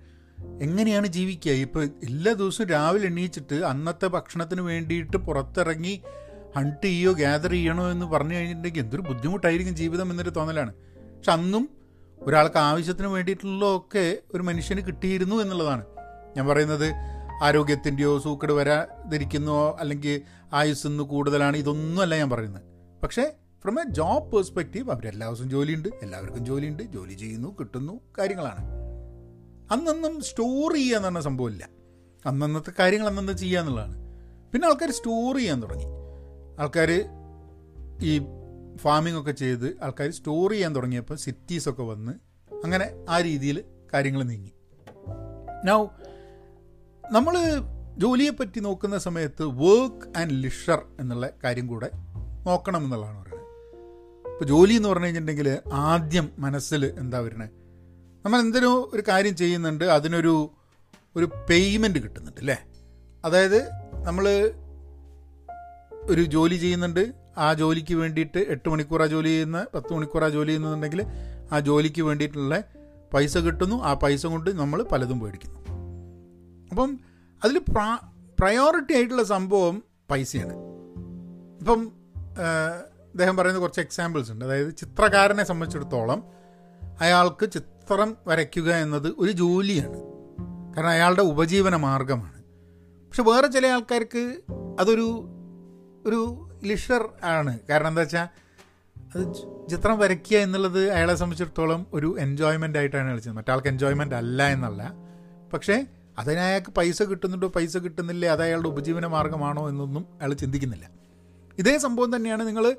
എങ്ങനെയാണ് 0.61 1.07
ജീവിക്കുക? 1.07 1.51
ഇപ്പോൾ 1.51 1.83
എല്ലാ 2.03 2.33
ദിവസവും 2.33 2.69
രാവിലെ 2.69 3.07
എണീച്ചിട്ട് 3.07 3.59
അന്നത്തെ 3.73 4.07
ഭക്ഷണത്തിന് 4.07 4.61
വേണ്ടിയിട്ട് 4.61 5.17
പുറത്തിറങ്ങി 5.17 6.01
ഹണ്ട് 6.57 6.87
ചെയ്യോ 6.87 7.11
ഗ്യാദർ 7.11 7.51
ചെയ്യണോ 7.51 7.91
എന്ന് 7.91 8.05
പറഞ്ഞു 8.05 8.35
കഴിഞ്ഞിട്ടുണ്ടെങ്കിൽ 8.35 8.81
എന്തൊരു 8.81 9.01
ബുദ്ധിമുട്ടായിരിക്കും 9.01 9.75
ജീവിതം 9.75 10.11
എന്നൊരു 10.11 10.29
തോന്നലാണ്. 10.29 10.73
പക്ഷെ 11.17 11.31
അന്നും 11.31 11.80
ഒരാൾക്ക് 12.23 12.57
ആവശ്യത്തിന് 12.57 13.07
വേണ്ടിയിട്ടുള്ളതൊക്കെ 13.07 14.17
ഒരു 14.35 14.43
മനുഷ്യന് 14.43 14.81
കിട്ടിയിരുന്നു 14.81 15.35
എന്നുള്ളതാണ്. 15.35 15.85
ഞാൻ 16.37 16.47
പറയുന്നത് 16.47 16.93
ആരോഗ്യത്തിന്റെയോ 17.43 18.19
സൂക്കട് 18.19 18.53
വരാതിരിക്കുന്നോ 18.53 19.77
അല്ലെങ്കിൽ 19.79 20.21
ആയുസ് 20.53 20.53
ആയുസ്സിന്ന് 20.53 21.03
കൂടുതലാണ് 21.03 21.57
ഇതൊന്നുമല്ല 21.57 22.15
ഞാൻ 22.15 22.29
പറയുന്നത്. 22.29 22.61
പക്ഷേ 23.03 23.31
ഫ്രം 23.61 23.79
എ 23.79 23.83
ജോബ് 23.89 24.31
പേഴ്സ്പെക്റ്റീവ് 24.31 24.91
അവരെല്ലാ 24.91 25.27
ദിവസവും 25.27 25.49
ജോലിയുണ്ട് 25.49 25.89
എല്ലാവർക്കും 26.01 26.45
ജോലിയുണ്ട് 26.45 26.83
ജോലി 26.83 27.13
ചെയ്യുന്നു 27.13 27.55
കിട്ടുന്നു 27.59 27.99
കാര്യങ്ങളാണ്. 28.17 28.63
അന്നൊന്നും 29.71 30.21
സ്റ്റോർ 30.21 30.73
ചെയ്യുക 30.73 30.95
എന്ന് 30.95 31.07
പറഞ്ഞ 31.07 31.19
സംഭവമില്ല 31.19 31.69
അന്നന്നത്തെ 32.25 32.71
കാര്യങ്ങൾ 32.79 33.07
അന്നന്ന് 33.07 33.33
ചെയ്യുക 33.33 33.59
എന്നുള്ളതാണ്. 33.59 33.95
പിന്നെ 34.53 34.67
ആൾക്കാർ 34.67 34.91
സ്റ്റോർ 34.91 35.37
ചെയ്യാൻ 35.37 35.61
തുടങ്ങി. 35.61 35.85
ആൾക്കാർ 36.59 36.91
ഈ 38.01 38.19
ഫാമിംഗ് 38.77 39.19
ഒക്കെ 39.19 39.31
ചെയ്ത് 39.31 39.77
ആൾക്കാർ 39.83 40.09
സ്റ്റോർ 40.09 40.51
ചെയ്യാൻ 40.51 40.75
തുടങ്ങിയപ്പോൾ 40.75 41.15
സിറ്റീസൊക്കെ 41.15 41.83
വന്ന് 41.83 42.11
അങ്ങനെ 42.63 43.05
ആ 43.09 43.21
രീതിയിൽ 43.21 43.63
കാര്യങ്ങൾ 43.93 44.23
നീങ്ങി. 44.23 44.51
നൗ 45.65 45.87
നമ്മൾ 47.11 47.35
ജോലിയെപ്പറ്റി 47.97 48.59
നോക്കുന്ന 48.59 48.97
സമയത്ത് 48.97 49.43
വർക്ക് 49.43 50.17
ആൻഡ് 50.17 50.33
ലിഷർ 50.33 50.85
എന്നുള്ള 50.99 51.29
കാര്യം 51.43 51.67
കൂടെ 51.67 51.91
നോക്കണം 52.45 52.83
എന്നുള്ളതാണ് 52.83 53.21
പറയുന്നത്. 53.21 53.47
ഇപ്പോൾ 54.33 54.45
ജോലി 54.45 54.73
എന്ന് 54.73 54.89
പറഞ്ഞു 54.89 55.05
കഴിഞ്ഞിട്ടുണ്ടെങ്കിൽ 55.05 55.59
ആദ്യം 55.73 56.31
മനസ്സിൽ 56.39 56.85
എന്താ 56.85 57.19
വരുന്നത് 57.19 57.49
നമ്മൾ 58.25 58.39
എന്തിനോ 58.39 58.91
ഒരു 58.93 59.03
കാര്യം 59.07 59.35
ചെയ്യുന്നുണ്ട് 59.35 59.85
അതിനൊരു 59.85 60.51
ഒരു 61.15 61.25
പേയ്മെന്റ് 61.49 61.99
കിട്ടുന്നുണ്ട് 61.99 62.39
അല്ലേ? 62.39 62.57
അതായത് 63.25 63.69
നമ്മൾ 64.03 64.53
ഒരു 66.03 66.21
ജോലി 66.21 66.55
ചെയ്യുന്നുണ്ട് 66.55 67.13
ആ 67.37 67.53
ജോലിക്ക് 67.53 67.93
വേണ്ടിയിട്ട് 67.93 68.37
എട്ട് 68.37 68.69
മണിക്കൂറാ 68.69 69.05
ജോലി 69.05 69.27
ചെയ്യുന്ന 69.27 69.67
പത്ത് 69.73 69.93
മണിക്കൂറാ 69.93 70.29
ജോലി 70.29 70.47
ചെയ്യുന്നുണ്ടെങ്കിൽ 70.47 71.05
ആ 71.51 71.59
ജോലിക്ക് 71.59 72.01
വേണ്ടിയിട്ടുള്ള 72.01 72.63
പൈസ 73.13 73.37
കിട്ടുന്നു. 73.37 73.83
ആ 73.83 73.93
പൈസ 73.93 74.25
കൊണ്ട് 74.25 74.49
നമ്മൾ 74.49 74.83
പലതും 74.83 75.19
മേടിക്കുന്നു. 75.19 75.59
അപ്പം 76.69 76.99
അതിൽ 77.43 77.57
പ്രാ 77.57 77.97
പ്രയോറിറ്റി 78.39 78.93
ആയിട്ടുള്ള 78.93 79.23
സംഭവം 79.23 79.83
പൈസയാണ്. 80.11 80.53
ഇപ്പം 81.59 81.91
അദ്ദേഹം 83.11 83.37
പറയുന്ന 83.37 83.59
കുറച്ച് 83.59 83.79
എക്സാമ്പിൾസ് 83.79 84.31
ഉണ്ട്. 84.31 84.45
അതായത് 84.45 84.75
ചിത്രകാരനെ 84.75 85.43
സംബന്ധിച്ചിടത്തോളം 85.43 86.23
അയാൾക്ക് 87.01 87.51
ചിത്രം 87.51 88.17
വരയ്ക്കുക 88.27 88.75
എന്നത് 88.75 89.13
ഒരു 89.17 89.31
ജോലിയാണ്. 89.31 89.99
കാരണം 90.75 90.89
അയാളുടെ 90.89 91.21
ഉപജീവന 91.21 91.75
മാർഗമാണ്. 91.75 92.43
പക്ഷെ 93.09 93.23
വേറെ 93.23 93.47
ചില 93.47 93.67
ആൾക്കാർക്ക് 93.67 94.37
അതൊരു 94.79 95.25
ഒരു 96.05 96.49
ലിഷർ 96.63 97.09
ആണ്. 97.23 97.59
കാരണം 97.69 97.87
എന്താ 97.87 97.99
വെച്ചാൽ 97.99 98.27
അത് 99.15 99.33
ചിത്രം 99.69 99.99
വരയ്ക്കുക 99.99 100.37
എന്നുള്ളത് 100.37 100.89
അയാളെ 100.89 101.15
സംബന്ധിച്ചിടത്തോളം 101.15 101.87
ഒരു 101.93 102.15
എൻജോയ്മെന്റ് 102.19 102.79
ആയിട്ടാണ് 102.79 103.09
കളിച്ചത്. 103.09 103.33
മറ്റാൾക്ക് 103.33 103.67
എൻജോയ്മെന്റ് 103.67 104.15
അല്ല 104.15 104.43
എന്നല്ല. 104.43 104.93
പക്ഷേ 105.53 105.85
അതിന് 106.17 106.39
അയാൾക്ക് 106.39 106.71
പൈസ 106.71 107.03
കിട്ടുന്നുണ്ടോ 107.03 107.47
പൈസ 107.47 107.77
കിട്ടുന്നില്ലേ 107.77 108.29
അത് 108.29 108.43
അയാളുടെ 108.43 108.67
ഉപജീവന 108.67 109.07
മാർഗമാണോ 109.07 109.69
എന്നൊന്നും 109.69 110.01
അയാൾ 110.01 110.33
ചിന്തിക്കുന്നില്ല. 110.33 110.89
ഇതേ 111.57 111.77
സംഭവം 111.77 112.15
തന്നെയാണ് 112.15 112.47
നിങ്ങൾ 112.47 112.75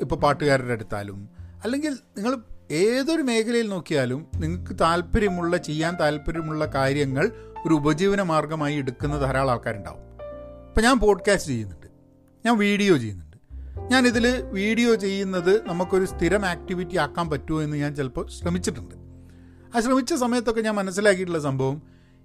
ഇപ്പോൾ 0.00 0.16
പാട്ടുകാരുടെ 0.16 0.72
അടുത്താലും 0.72 1.28
അല്ലെങ്കിൽ 1.64 1.90
നിങ്ങൾ 1.90 2.36
ഏതൊരു 2.70 3.22
മേഖലയിൽ 3.22 3.68
നോക്കിയാലും 3.68 4.26
നിങ്ങൾക്ക് 4.36 4.76
താല്പര്യമുള്ള 4.80 5.56
ചെയ്യാൻ 5.56 5.96
താല്പര്യമുള്ള 6.00 6.66
കാര്യങ്ങൾ 6.66 7.30
ഒരു 7.66 7.74
ഉപജീവന 7.74 8.22
മാർഗമായി 8.22 8.76
എടുക്കുന്ന 8.76 9.18
ധാരാളം 9.18 9.50
ആൾക്കാരുണ്ടാവും. 9.50 10.00
ഇപ്പം 10.68 10.82
ഞാൻ 10.82 10.98
പോഡ്കാസ്റ്റ് 10.98 11.50
ചെയ്യുന്നുണ്ട്. 11.50 11.81
ഞാൻ 12.44 12.58
വീഡിയോ 12.58 12.96
ചെയ്യുന്നുണ്ട്. 12.96 13.36
ഞാനിതിൽ 13.92 14.42
വീഡിയോ 14.42 14.94
ചെയ്യുന്നത് 14.94 15.68
നമുക്കൊരു 15.68 16.04
സ്ഥിരം 16.04 16.46
ആക്ടിവിറ്റി 16.46 16.96
ആക്കാൻ 16.96 17.30
പറ്റുമോ 17.30 17.62
എന്ന് 17.62 17.76
ഞാൻ 17.76 17.94
ചിലപ്പോൾ 17.94 18.26
ശ്രമിച്ചിട്ടുണ്ട്. 18.28 18.94
ആ 19.76 19.80
ശ്രമിച്ച 19.80 20.14
സമയത്തൊക്കെ 20.14 20.60
ഞാൻ 20.60 20.74
മനസ്സിലാക്കിയിട്ടുള്ള 20.74 21.38
സംഭവം 21.38 21.82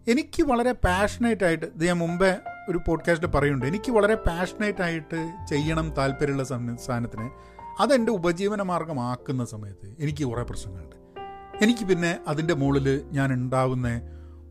എനിക്ക് 0.07 0.43
വളരെ 0.43 0.71
പാഷനേറ്റ് 0.71 1.43
ആയിട്ട് 1.43 1.65
ഇത് 1.65 1.85
ഞാൻ 1.85 1.97
മുമ്പേ 1.97 2.37
ഒരു 2.69 2.79
പോഡ്കാസ്റ്റ് 2.87 3.27
പറയുന്നുണ്ട് 3.27 3.65
എനിക്ക് 3.65 3.91
വളരെ 3.91 4.15
പാഷനേറ്റ് 4.15 4.81
ആയിട്ട് 4.81 5.47
ചെയ്യണം 5.49 5.93
താല്പര്യമുള്ള 5.97 6.43
സംസ്ഥാനത്തിന് 6.43 7.29
അതെന്റെ 7.79 8.11
ഉപജീവന 8.11 8.61
മാർഗമാക്കുന്ന 8.61 9.45
സമയത്ത് 9.45 9.95
എനിക്ക് 9.99 10.23
കുറേ 10.23 10.43
പ്രശ്നങ്ങളുണ്ട്. 10.43 10.95
എനിക്ക് 11.61 11.85
പിന്നെ 11.85 12.17
അതിന്റെ 12.27 12.53
മുകളിൽ 12.53 13.03
ഞാൻ 13.11 13.33
ഉണ്ടാവുന്ന 13.33 14.01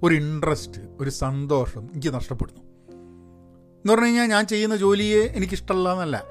ഒരു 0.02 0.14
ഇൻട്രസ്റ്റ് 0.14 0.80
ഒരു 1.00 1.10
സന്തോഷം 1.10 1.88
എനിക്ക് 1.92 2.14
നഷ്ടപ്പെടുന്നു. 2.14 2.65
എന്ന് 3.86 3.94
പറഞ്ഞു 3.94 4.06
കഴിഞ്ഞാൽ 4.06 4.26
ഞാൻ 4.26 4.46
ചെയ്യുന്ന 4.46 4.76
ജോലിയെ 4.76 5.24
എനിക്കിഷ്ടമല്ല 5.24 5.92
എന്നല്ല 5.92 6.24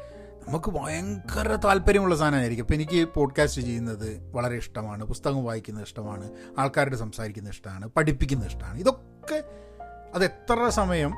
നമുക്ക് 0.48 0.72
ഭയങ്കര 0.72 1.56
താല്പര്യമുള്ള 1.56 2.16
സാധനമായിരിക്കും. 2.16 2.64
അപ്പോൾ 2.64 2.74
എനിക്ക് 2.74 3.08
പോഡ്കാസ്റ്റ് 3.16 3.62
ചെയ്യുന്നത് 3.62 4.32
വളരെ 4.32 4.56
ഇഷ്ടമാണ്. 4.56 5.04
പുസ്തകം 5.04 5.46
വായിക്കുന്നത് 5.46 5.86
ഇഷ്ടമാണ്. 5.86 6.30
ആൾക്കാരോട് 6.58 6.96
സംസാരിക്കുന്നത് 6.96 7.54
ഇഷ്ടമാണ്. 7.54 7.90
പഠിപ്പിക്കുന്നത് 7.98 8.48
ഇഷ്ടമാണ്. 8.48 8.80
ഇതൊക്കെ 8.80 9.44
അത് 10.16 10.26
എത്ര 10.26 10.70
സമയം 10.70 11.14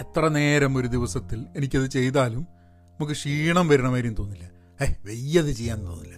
എത്ര 0.00 0.28
നേരം 0.28 0.76
ഒരു 0.76 0.86
ദിവസത്തിൽ 0.86 1.46
എനിക്കത് 1.56 1.86
ചെയ്താലും 1.86 2.40
നമുക്ക് 2.40 3.12
ക്ഷീണം 3.12 3.68
വരണ 3.68 3.88
മാതിരിയും 3.88 4.14
തോന്നില്ല. 4.14 4.50
ഏ 4.82 4.92
വെയ്യത് 5.04 5.52
ചെയ്യാൻ 5.52 5.86
തോന്നില്ല. 5.86 6.14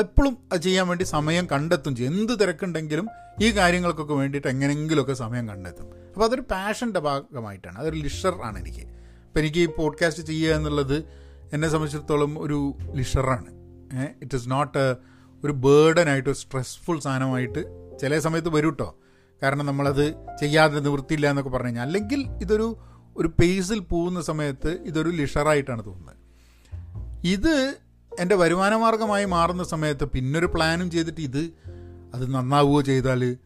എപ്പോഴും 0.00 0.38
അത് 0.52 0.60
ചെയ്യാൻ 0.60 0.88
വേണ്ടി 0.88 1.04
സമയം 1.04 1.48
കണ്ടെത്തും 1.52 1.96
ചെയ്യും. 1.96 2.12
എന്ത് 2.12 2.40
തിരക്കുണ്ടെങ്കിലും 2.40 3.08
ഈ 3.42 3.50
കാര്യങ്ങൾക്കൊക്കെ 3.50 4.14
വേണ്ടിയിട്ട് 4.14 4.48
എങ്ങനെയെങ്കിലുമൊക്കെ 4.48 5.12
സമയം 5.12 5.48
കണ്ടെത്തും. 5.48 6.01
അപ്പോൾ 6.12 6.24
അതൊരു 6.24 6.40
പാഷന്റെ 6.40 7.00
ഭാഗമായിട്ടാണ്. 7.00 7.78
അതൊരു 7.78 7.96
ലിഷർ 7.96 8.40
ആണ് 8.42 8.58
എനിക്ക്. 8.58 8.80
അപ്പോൾ 8.80 9.40
എനിക്ക് 9.40 9.58
ഈ 9.58 9.66
പോഡ്കാസ്റ്റ് 9.66 10.22
ചെയ്യുക 10.22 10.54
എന്നുള്ളത് 10.54 11.04
എന്നെ 11.52 11.68
സംബന്ധിച്ചിടത്തോളം 11.68 12.42
ഒരു 12.42 12.74
ലിഷറാണ് 12.92 13.50
ഇറ്റ് 14.22 14.34
ഈസ് 14.34 14.50
നോട്ട് 14.50 14.96
ഒരു 15.44 15.52
ബേർഡനായിട്ട് 15.52 16.32
സ്ട്രെസ്ഫുൾ 16.32 17.00
സാധനമായിട്ട് 17.00 17.64
ചില 18.00 18.18
സമയത്ത് 18.18 18.48
വരും 18.48 18.70
കേട്ടോ 18.70 18.96
കാരണം 19.42 19.66
നമ്മളത് 19.66 20.14
ചെയ്യാതെ 20.40 20.80
നിവൃത്തിയില്ല 20.80 21.30
എന്നൊക്കെ 21.30 21.50
പറഞ്ഞു 21.50 21.66
കഴിഞ്ഞാൽ. 21.66 21.82
അല്ലെങ്കിൽ 21.82 22.20
ഇതൊരു 22.42 22.76
ഒരു 23.16 23.28
പേസിൽ 23.28 23.78
പോകുന്ന 23.78 24.20
സമയത്ത് 24.20 24.78
ഇതൊരു 24.86 25.08
ലിഷറായിട്ടാണ് 25.10 25.84
തോന്നുന്നത്. 25.84 26.16
ഇത് 27.26 27.76
എന്റെ 28.20 28.34
വരുമാന 28.34 28.76
മാർഗമായി 28.76 29.24
മാറുന്ന 29.24 29.64
സമയത്ത് 29.64 30.04
പിന്നൊരു 30.04 30.46
പ്ലാനും 30.46 30.90
ചെയ്തിട്ട് 30.90 31.20
ഇത് 31.20 31.50
അത് 32.14 32.34
നന്നാവുകയോ 32.34 32.80
ചെയ്താൽ 32.80 33.36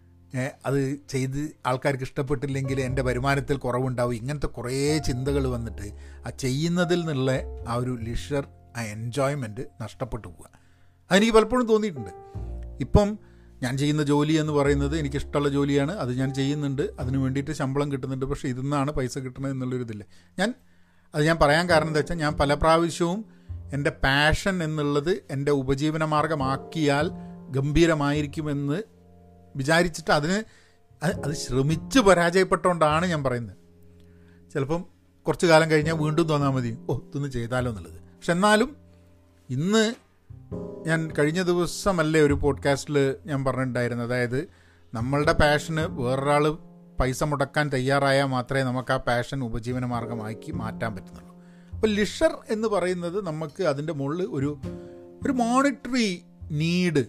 അത് 0.67 0.99
ചെയ്ത് 1.09 1.51
ആൾക്കാർക്ക് 1.67 2.05
ഇഷ്ടപ്പെട്ടില്ലെങ്കിൽ 2.05 2.81
എന്റെ 2.81 3.03
വരുമാനത്തിൽ 3.03 3.57
കുറവുണ്ടാവും. 3.57 4.15
ഇങ്ങനത്തെ 4.15 4.47
കുറേ 4.47 4.99
ചിന്തകൾ 4.99 5.49
വന്നിട്ട് 5.49 5.93
ആ 6.27 6.31
ചെയ്യുന്നതിൽ 6.31 7.01
നിന്നുള്ള 7.01 7.31
ആ 7.69 7.75
ഒരു 7.75 7.99
ലിഷർ 8.03 8.47
ആ 8.77 8.83
എൻജോയ്മെന്റ് 8.83 9.61
നഷ്ടപ്പെട്ടു 9.81 10.29
പോവുക. 10.29 10.51
അതെനിക്ക് 11.11 11.33
പലപ്പോഴും 11.33 11.67
തോന്നിയിട്ടുണ്ട്. 11.67 12.11
ഇപ്പം 12.81 13.19
ഞാൻ 13.63 13.79
ചെയ്യുന്ന 13.79 14.03
ജോലി 14.03 14.33
എന്ന് 14.33 14.53
പറയുന്നത് 14.53 14.99
എനിക്കിഷ്ടമുള്ള 14.99 15.49
ജോലിയാണ്. 15.49 15.93
അത് 15.93 16.19
ഞാൻ 16.19 16.35
ചെയ്യുന്നുണ്ട്. 16.35 16.91
അതിന് 17.01 17.19
വേണ്ടിയിട്ട് 17.19 17.51
ശമ്പളം 17.51 17.93
കിട്ടുന്നുണ്ട്. 17.93 18.27
പക്ഷേ 18.27 18.49
ഇതിൽ 18.49 18.61
നിന്നാണ് 18.61 18.91
പൈസ 18.91 19.19
കിട്ടുന്നത് 19.19 19.53
എന്നുള്ളൊരിതില്ല 19.53 20.05
ഞാൻ 20.39 20.55
അത് 21.15 21.25
ഞാൻ 21.25 21.37
പറയാൻ 21.43 21.71
കാരണം 21.71 21.87
എന്താ 21.87 21.99
വെച്ചാൽ 21.99 22.17
ഞാൻ 22.17 22.33
പല 22.33 22.55
പ്രാവശ്യവും 22.55 23.25
എന്റെ 23.73 23.91
പാഷൻ 23.91 24.63
എന്നുള്ളത് 24.63 25.23
എന്റെ 25.31 25.53
ഉപജീവന 25.53 26.05
മാർഗമാക്കിയാൽ 26.05 27.11
ഗംഭീരമായിരിക്കുമെന്ന് 27.51 28.96
വിചാരിച്ചിട്ട് 29.57 30.11
അതിന് 30.11 30.45
അത് 31.03 31.35
ശ്രമിച്ച് 31.35 31.99
പരാജയപ്പെട്ടുകൊണ്ടാണ് 31.99 33.07
ഞാൻ 33.07 33.25
പറയുന്നത്. 33.25 33.57
ചിലപ്പം 34.53 34.85
കുറച്ച് 35.27 35.47
കാലം 35.47 35.71
കഴിഞ്ഞാൽ 35.71 35.95
വീണ്ടും 35.95 36.29
തോന്നാൽ 36.29 36.51
മതി. 36.51 36.79
ഓ 36.91 36.97
ഇതൊന്ന് 36.97 37.29
ചെയ്താലോ 37.29 37.71
എന്നുള്ളത്. 37.71 38.01
പക്ഷെ 38.01 38.33
എന്നാലും 38.33 38.77
ഇന്ന് 39.51 39.95
ഞാൻ 40.87 41.11
കഴിഞ്ഞ 41.19 41.43
ദിവസമല്ലേ 41.43 42.21
ഒരു 42.21 42.35
പോഡ്കാസ്റ്റിൽ 42.35 43.15
ഞാൻ 43.27 43.45
പറഞ്ഞിട്ടുണ്ടായിരുന്നു 43.45 44.05
അതായത് 44.05 44.49
നമ്മളുടെ 44.95 45.33
പാഷന് 45.33 45.81
വേറൊരാൾ 45.81 46.59
പൈസ 47.01 47.25
മുടക്കാൻ 47.25 47.69
തയ്യാറായാൽ 47.69 48.27
മാത്രമേ 48.27 48.63
നമുക്ക് 48.63 48.93
ആ 48.93 48.97
പാഷൻ 48.97 49.45
ഉപജീവന 49.45 49.85
മാർഗമാക്കി 49.87 50.53
മാറ്റാൻ 50.53 50.95
പറ്റുന്നുള്ളൂ. 50.95 51.37
അപ്പോൾ 51.75 51.87
ലിഷർ 51.87 52.39
എന്ന് 52.49 52.69
പറയുന്നത് 52.69 53.27
നമുക്ക് 53.27 53.63
അതിന്റെ 53.63 53.93
മുകളിൽ 53.93 54.23
ഒരു 54.23 54.59
ഒരു 55.25 55.33
മോണിറ്ററി 55.33 56.23
നീഡ് 56.51 57.05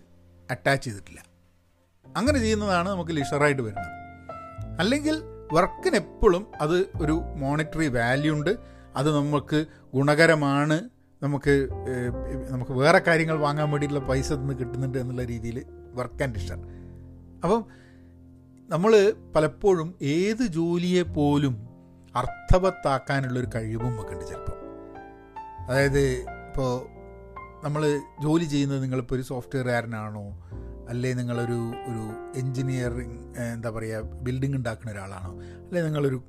അറ്റാച്ച് 0.51 0.85
ചെയ്തിട്ടില്ല. 0.85 1.26
അങ്ങനെ 2.15 2.39
ചെയ്യുന്നതാണ് 2.39 2.89
നമുക്ക് 2.89 3.11
ലിഷറായിട്ട് 3.11 3.61
വരുന്നത്. 3.61 3.91
അല്ലെങ്കിൽ 4.79 5.21
വർക്കിന് 5.53 5.95
എപ്പോഴും 5.95 6.47
അത് 6.61 6.85
ഒരു 7.01 7.21
മോണിറ്ററി 7.35 7.87
വാല്യൂ 7.87 8.33
ഉണ്ട്. 8.33 8.57
അത് 8.95 9.15
നമുക്ക് 9.15 9.65
ഗുണകരമാണ്. 9.93 10.89
നമുക്ക് 11.23 11.67
നമുക്ക് 12.49 12.71
വേറെ 12.71 12.99
കാര്യങ്ങൾ 12.99 13.37
വാങ്ങാൻ 13.37 13.71
വേണ്ടിയിട്ടുള്ള 13.71 14.07
പൈസ 14.07 14.33
നിന്ന് 14.33 14.53
കിട്ടുന്നുണ്ട് 14.53 14.97
എന്നുള്ള 14.97 15.23
രീതിയിൽ 15.23 15.65
വർക്ക് 15.93 16.23
ആൻഡ് 16.23 16.35
ലിഷർ 16.35 16.57
അപ്പം 17.43 17.65
നമ്മൾ 18.69 19.13
പലപ്പോഴും 19.35 19.95
ഏത് 20.01 20.43
ജോലിയെ 20.47 21.01
പോലും 21.01 21.67
അർത്ഥവത്താക്കാനുള്ളൊരു 22.15 23.47
കഴിവും 23.55 24.01
ഒക്കെ 24.01 24.13
ഉണ്ട് 24.13 24.25
ചിലപ്പോൾ 24.25 24.57
അതായത് 25.67 25.99
ഇപ്പോൾ 26.47 26.85
നമ്മൾ 27.63 28.01
ജോലി 28.23 28.43
ചെയ്യുന്നത് 28.43 28.83
നിങ്ങളിപ്പോൾ 28.83 29.15
ഒരു 29.15 29.21
സോഫ്റ്റ്വെയർകാരനാണോ 29.21 30.25
അല്ലെ 30.89 31.13
നിങ്ങളൊരു 31.13 31.73
ഒരു 31.87 32.03
എൻജിനീയറിങ് 32.39 33.35
എന്താ 33.35 33.69
പറയുക 33.69 34.01
ബിൽഡിംഗ് 34.01 34.55
ഉണ്ടാക്കുന്ന 34.55 34.91
ഒരാളാണോ? 34.91 35.33
അല്ലെ 35.41 35.81
നിങ്ങളൊരു 35.81 36.23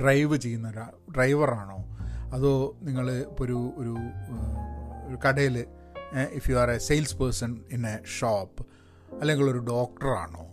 ഡ്രൈവ് 0.00 0.36
ചെയ്യുന്ന 0.36 0.68
ഒരാ 0.68 0.88
ഡ്രൈവറാണോ? 1.16 1.76
അതോ 2.34 2.76
നിങ്ങൾ 2.82 3.10
ഇപ്പോൾ 3.10 3.44
ഒരു 3.44 3.96
ഒരു 5.08 5.18
കടയിൽ 5.28 5.66
if 6.32 6.50
you 6.50 6.56
are 6.56 6.70
a 6.70 6.78
sales 6.78 7.16
person 7.16 7.60
in 7.72 7.86
a 7.86 7.98
shop 8.20 8.66
അല്ലെങ്കിൽ 9.20 9.50
ഒരു 9.50 9.58
ഡോക്ടറാണോ? 9.58 10.46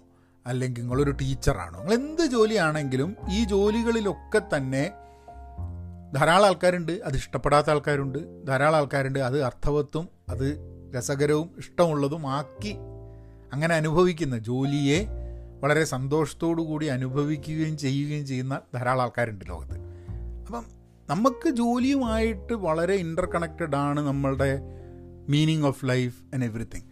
അല്ലെങ്കിൽ 0.45 0.82
നിങ്ങളൊരു 0.82 1.12
ടീച്ചറാണോ? 1.12 1.80
നിങ്ങൾ 1.80 1.93
എന്ത് 1.93 2.25
ജോലിയാണെങ്കിലും 2.25 3.15
ഈ 3.32 3.43
ജോലികളിലൊക്കെ 3.43 4.41
തന്നെ 4.58 4.91
ധാരാളം 6.15 6.45
ആൾക്കാരുണ്ട് 6.45 6.91
അത് 6.91 7.15
ഇഷ്ടപ്പെടാത്ത 7.15 7.69
ആൾക്കാരുണ്ട് 7.69 8.47
ധാരാളം 8.47 8.75
ആൾക്കാരുണ്ട് 8.75 9.19
അത് 9.19 9.43
അർത്ഥവത്വം 9.43 10.10
അത് 10.30 10.70
രസകരവും 10.97 11.49
ഇഷ്ടമുള്ളതുമാക്കി 11.58 12.75
അങ്ങനെ 13.54 13.75
അനുഭവിക്കുന്ന 13.75 14.38
ജോലിയെ 14.38 15.08
വളരെ 15.63 15.84
സന്തോഷത്തോടു 15.84 16.62
കൂടി 16.62 16.86
അനുഭവിക്കുകയും 16.86 17.77
ചെയ്യുകയും 17.77 18.25
ചെയ്യുന്ന 18.25 18.62
ധാരാളം 18.75 19.01
ആൾക്കാരുണ്ട് 19.01 19.45
ലോകത്ത്. 19.49 19.75
അപ്പം 20.45 20.65
നമുക്ക് 21.10 21.49
ജോലിയുമായിട്ട് 21.49 22.54
വളരെ 22.54 22.93
ഇന്റർ 22.93 23.25
കണക്റ്റഡ് 23.25 23.75
ആണ് 23.75 23.99
നമ്മളുടെ 23.99 24.60
meaning 25.30 25.63
of 25.63 25.86
life 25.86 26.21
and 26.34 26.45
everything 26.45 26.84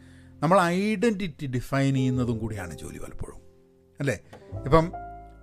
നമ്മൾ 0.44 0.62
ഐഡന്റിറ്റി 0.62 1.48
ഡിഫൈൻ 1.48 1.94
ചെയ്യുന്നതും 1.94 2.38
കൂടിയാണ് 2.38 2.78
ജോലി 2.78 2.98
പലപ്പോഴും. 2.98 3.40
അല്ലേ? 4.00 4.20
ഇപ്പം 4.66 4.92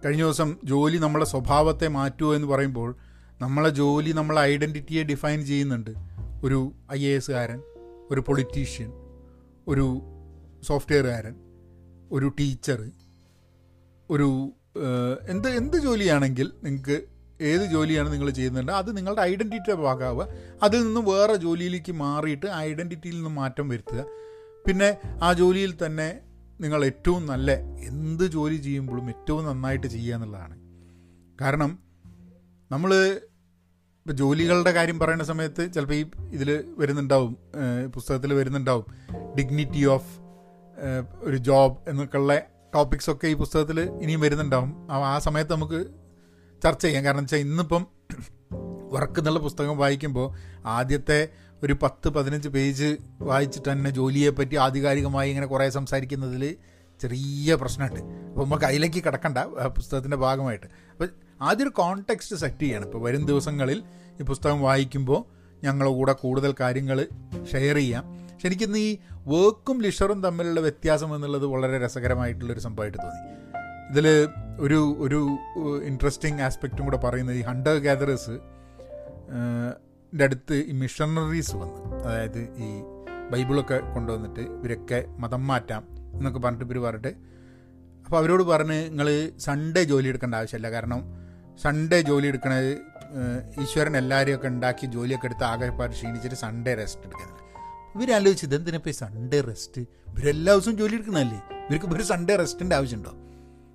കഴിഞ്ഞ 0.05 0.23
ദിവസം 0.23 0.57
ജോലി 0.64 0.99
നമ്മളെ 0.99 1.25
സ്വഭാവത്തെ 1.25 1.88
മാറ്റുമോ 1.88 2.35
എന്ന് 2.35 2.47
പറയുമ്പോൾ 2.47 2.97
നമ്മളെ 3.40 3.69
ജോലി 3.69 4.12
നമ്മളെ 4.12 4.42
ഐഡന്റിറ്റിയെ 4.42 5.03
ഡിഫൈൻ 5.03 5.47
ചെയ്യുന്നുണ്ട്. 5.47 5.90
ഒരു 6.45 6.73
ഐ 6.92 7.05
എ 7.05 7.16
എസുകാരൻ 7.16 7.62
ഒരു 8.12 8.21
പൊളിറ്റീഷ്യൻ 8.21 8.90
ഒരു 9.69 9.87
സോഫ്റ്റ്വെയർകാരൻ 10.62 11.35
ഒരു 12.12 12.27
ടീച്ചർ 12.40 12.81
ഒരു 14.11 14.29
എന്ത് 15.29 15.49
എന്ത് 15.49 15.77
ജോലിയാണെങ്കിൽ 15.77 16.53
നിങ്ങൾക്ക് 16.64 16.97
ഏത് 17.40 17.64
ജോലിയാണ് 17.73 18.12
നിങ്ങൾ 18.12 18.31
ചെയ്യുന്നുണ്ട് 18.31 18.73
അത് 18.73 18.97
നിങ്ങളുടെ 18.97 19.23
ഐഡന്റിറ്റിയുടെ 19.23 19.83
ഭാഗമാവുക. 19.83 20.27
അതിൽ 20.62 20.81
നിന്ന് 20.87 21.01
വേറെ 21.01 21.35
ജോലിയിലേക്ക് 21.37 21.92
മാറിയിട്ട് 21.92 22.47
ഐഡന്റിറ്റിയിൽ 22.47 23.16
നിന്ന് 23.16 23.31
മാറ്റം 23.31 23.69
വരുത്തുക. 23.69 24.05
പിന്നെ 24.66 24.88
ആ 25.23 25.33
ജോലിയിൽ 25.33 25.73
തന്നെ 25.87 26.09
നിങ്ങൾ 26.61 26.85
ഏറ്റവും 26.85 27.27
നല്ല 27.27 27.53
എന്ത് 27.88 28.25
ജോലി 28.25 28.57
ചെയ്യുമ്പോഴും 28.57 29.09
ഏറ്റവും 29.09 29.45
നന്നായിട്ട് 29.45 29.87
ചെയ്യുക 29.87 30.14
എന്നുള്ളതാണ്. 30.14 30.57
കാരണം 31.40 31.79
നമ്മൾ 32.71 33.21
ഇപ്പോൾ 34.07 34.16
ജോലികളുടെ 34.16 34.71
കാര്യം 34.71 34.99
പറയുന്ന 34.99 35.25
സമയത്ത് 35.25 35.62
ചിലപ്പോൾ 35.75 35.95
ഈ 35.95 36.05
ഇതിൽ 36.33 36.51
വരുന്നുണ്ടാവും 36.79 37.33
പുസ്തകത്തിൽ 37.95 38.35
വരുന്നുണ്ടാവും. 38.35 38.85
ഡിഗ്നിറ്റി 39.38 39.85
ഓഫ് 39.85 40.12
ഒരു 41.23 41.37
ജോബ് 41.37 41.77
എന്നൊക്കെയുള്ള 41.88 42.38
ടോപ്പിക്സ് 42.75 43.11
ഒക്കെ 43.11 43.27
ഈ 43.27 43.35
പുസ്തകത്തിൽ 43.35 43.81
ഇനിയും 43.81 44.21
വരുന്നുണ്ടാവും. 44.21 44.71
ആ 44.92 45.19
സമയത്ത് 45.19 45.53
നമുക്ക് 45.53 45.81
ചർച്ച 46.62 46.83
ചെയ്യാം. 46.87 47.05
കാരണം 47.05 47.21
വെച്ചാൽ 47.21 47.38
ഇന്നിപ്പം 47.38 47.87
വർക്ക് 48.92 49.19
എന്നുള്ള 49.21 49.40
പുസ്തകം 49.40 49.79
വായിക്കുമ്പോൾ 49.79 50.29
ആദ്യത്തെ 50.66 51.29
ഒരു 51.62 51.77
പത്ത് 51.83 52.09
പതിനഞ്ച് 52.09 52.49
പേജ് 52.49 52.97
വായിച്ചിട്ട് 53.21 53.73
തന്നെ 53.73 53.90
ജോലിയെപ്പറ്റി 53.90 54.57
ആധികാരികമായി 54.57 55.29
ഇങ്ങനെ 55.31 55.47
കുറേ 55.47 55.71
സംസാരിക്കുന്നതിൽ 55.71 56.57
ചെറിയ 57.01 57.55
പ്രശ്നമുണ്ട്. 57.55 58.01
അപ്പോൾ 58.01 58.45
നമുക്ക് 58.45 58.64
അതിലേക്ക് 58.64 59.05
കിടക്കണ്ട 59.05 59.38
പുസ്തകത്തിന്റെ 59.77 60.16
ഭാഗമായിട്ട്. 60.16 60.66
അപ്പോൾ 60.66 61.09
ആദ്യം 61.42 61.64
ഒരു 61.64 61.72
കോൺടെക്സ്റ്റ് 61.75 62.37
സെറ്റ് 62.37 62.61
ചെയ്യണം. 62.61 62.85
ഇപ്പോൾ 62.85 63.03
വരും 63.03 63.27
ദിവസങ്ങളിൽ 63.27 63.83
ഈ 64.20 64.25
പുസ്തകം 64.25 64.61
വായിക്കുമ്പോൾ 64.61 65.25
ഞങ്ങളുടെ 65.64 65.94
കൂടെ 65.94 66.12
കൂടുതൽ 66.12 66.55
കാര്യങ്ങൾ 66.61 67.07
ഷെയർ 67.53 67.77
ചെയ്യാം. 67.77 68.27
ശരിക്കും 68.42 68.79
ഈ 68.79 68.99
വർക്കും 69.12 69.83
ലിഷറും 69.83 70.22
തമ്മിലുള്ള 70.22 70.61
വ്യത്യാസം 70.61 71.14
എന്നുള്ളത് 71.14 71.46
വളരെ 71.46 71.85
രസകരമായിട്ടുള്ളൊരു 71.85 72.61
സംഭവമായിട്ട് 72.61 72.99
തോന്നി. 72.99 73.37
ഇതിൽ 73.90 74.29
ഒരു 74.61 74.96
ഒരു 74.99 75.38
ഇൻട്രസ്റ്റിംഗ് 75.85 76.42
ആസ്പെക്റ്റും 76.42 76.85
കൂടെ 76.85 76.96
പറയുന്നത് 76.96 77.37
ഈ 77.37 77.40
ഹണ്ടർ 77.40 77.79
ഗാദറേഴ്സ് 77.79 78.38
അടുത്ത് 80.25 80.55
ഈ 80.55 80.72
മിഷണറീസ് 80.72 81.57
വന്ന് 81.57 81.94
അതായത് 82.05 82.38
ഈ 82.38 82.83
ബൈബിളൊക്കെ 83.31 83.79
കൊണ്ടുവന്നിട്ട് 83.94 84.40
ഇവരൊക്കെ 84.40 85.05
മതം 85.09 85.46
മാറ്റാം 85.46 85.83
എന്നൊക്കെ 86.14 86.38
പറഞ്ഞിട്ട് 86.38 86.64
ഇവർ 86.64 86.79
പറഞ്ഞിട്ട് 86.79 87.09
അപ്പോൾ 88.05 88.16
അവരോട് 88.16 88.42
പറഞ്ഞ് 88.42 88.88
നിങ്ങൾ 88.88 89.31
സൺഡേ 89.38 89.85
ജോലി 89.85 90.09
എടുക്കേണ്ട 90.09 90.35
ആവശ്യമില്ല. 90.35 90.70
കാരണം 90.70 91.26
സൺഡേ 91.62 92.01
ജോലി 92.01 92.27
എടുക്കണത് 92.27 92.79
ഈശ്വരൻ 93.62 93.97
എല്ലാവരെയൊക്കെ 93.97 94.49
ഉണ്ടാക്കി 94.49 94.87
ജോലിയൊക്കെ 94.87 95.27
എടുത്ത് 95.27 95.45
ആകെപ്പാട് 95.45 95.92
ക്ഷീണിച്ചിട്ട് 95.92 96.37
സൺഡേ 96.37 96.75
റെസ്റ്റ് 96.75 97.07
എടുക്കുന്നത് 97.07 97.42
ഇവരാലോചിച്ച് 97.97 98.47
ഇതെന്തിനാ 98.47 98.92
സൺഡേ 98.92 99.40
റെസ്റ്റ് 99.40 99.81
ഇവരെല്ലാ 99.81 100.55
ദിവസവും 100.55 100.77
ജോലി 100.77 100.95
എടുക്കുന്നതല്ലേ? 100.95 101.42
ഇവർക്ക് 101.71 101.87
ഒരു 101.87 102.03
സൺഡേ 102.03 102.37
റെസ്റ്റിന്റെ 102.37 102.77
ആവശ്യമുണ്ടോ? 102.77 103.11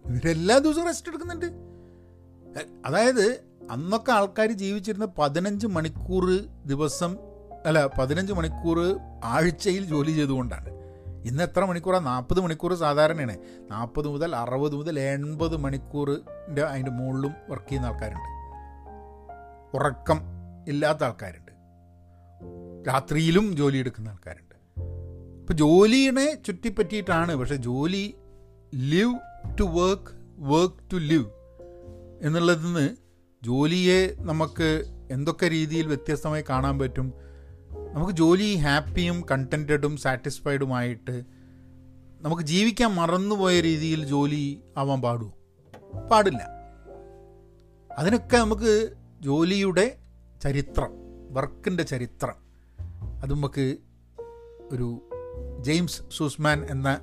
ഇവരെല്ലാ 0.06 0.58
ദിവസവും 0.58 0.86
റെസ്റ്റ് 0.86 1.10
എടുക്കുന്നുണ്ട്. 1.10 1.46
അതായത് 2.86 3.44
അന്നൊക്കെ 3.72 4.12
ആൾക്കാർ 4.12 4.52
ജീവിച്ചിരുന്ന 4.52 5.06
പതിനഞ്ച് 5.06 5.68
മണിക്കൂർ 5.68 6.26
ദിവസം 6.66 7.18
അല്ല 7.66 7.86
പതിനഞ്ച് 7.86 8.34
മണിക്കൂർ 8.34 9.00
ആഴ്ചയിൽ 9.24 9.86
ജോലി 9.86 10.12
ചെയ്തുകൊണ്ടാണ്. 10.12 10.70
ഇന്ന് 11.26 11.44
എത്ര 11.44 11.66
മണിക്കൂറാണ് 11.66 12.06
നാൽപ്പത് 12.06 12.40
മണിക്കൂർ 12.40 12.74
സാധാരണയാണ്. 12.74 13.38
നാൽപ്പത് 13.72 14.08
മുതൽ 14.08 14.36
അറുപത് 14.36 14.76
മുതൽ 14.76 15.00
എൺപത് 15.00 15.58
മണിക്കൂറിന്റെ 15.58 16.41
അതിന്റെ 16.60 16.92
മുകളിലും 16.92 17.34
വർക്ക് 17.50 17.70
ചെയ്യുന്ന 17.70 17.88
ആൾക്കാരുണ്ട്. 17.88 18.42
ഉറക്കം 19.78 20.22
ഇല്ലാത്ത 20.68 21.04
ആൾക്കാരുണ്ട്. 21.04 21.52
രാത്രിയിലും 22.88 23.58
ജോലി 23.58 23.78
എടുക്കുന്ന 23.78 24.10
ആൾക്കാരുണ്ട്. 24.10 24.56
അപ്പോൾ 25.40 25.54
ജോലിയെ 25.54 26.44
ചുറ്റിപ്പറ്റിയിട്ടാണ് 26.48 27.36
പക്ഷെ 27.36 27.56
ജോലി 27.56 28.16
live 28.76 29.20
to 29.60 29.64
work 29.64 30.12
work 30.38 30.92
to 30.94 30.98
live 30.98 31.26
എന്നുള്ളതിൽ 32.22 32.66
നിന്ന് 32.66 32.96
ജോലിയെ 33.44 34.16
നമുക്ക് 34.20 34.98
എന്തൊക്കെ 35.12 35.50
രീതിയിൽ 35.50 35.88
വ്യത്യസ്തമായി 35.88 36.44
കാണാൻ 36.50 36.80
പറ്റും? 36.80 37.14
നമുക്ക് 37.94 38.12
ജോലി 38.12 38.56
ഹാപ്പിയും 38.56 39.26
കണ്ടന്റഡും 39.32 39.98
സാറ്റിസ്ഫൈഡുമായിട്ട് 39.98 41.24
നമുക്ക് 42.22 42.42
ജീവിക്കാൻ 42.42 42.92
മറന്നുപോയ 42.92 43.62
രീതിയിൽ 43.62 44.06
ജോലി 44.06 44.64
ആവാൻ 44.78 45.02
പാടുമോ 45.02 45.34
പാടില്ല. 46.00 46.48
അതിനൊക്കെ 47.98 48.38
നമുക്ക് 48.38 48.94
ജോലിയുടെ 49.22 49.98
ചരിത്രം 50.44 50.92
വർക്കിന്റെ 51.34 51.84
ചരിത്രം. 51.84 52.36
അത് 53.22 53.32
നമുക്ക് 53.32 53.78
ഒരു 54.72 55.10
ജെയിംസ് 55.60 56.02
സൂസ്മാൻ 56.18 56.66
എന്ന 56.70 57.02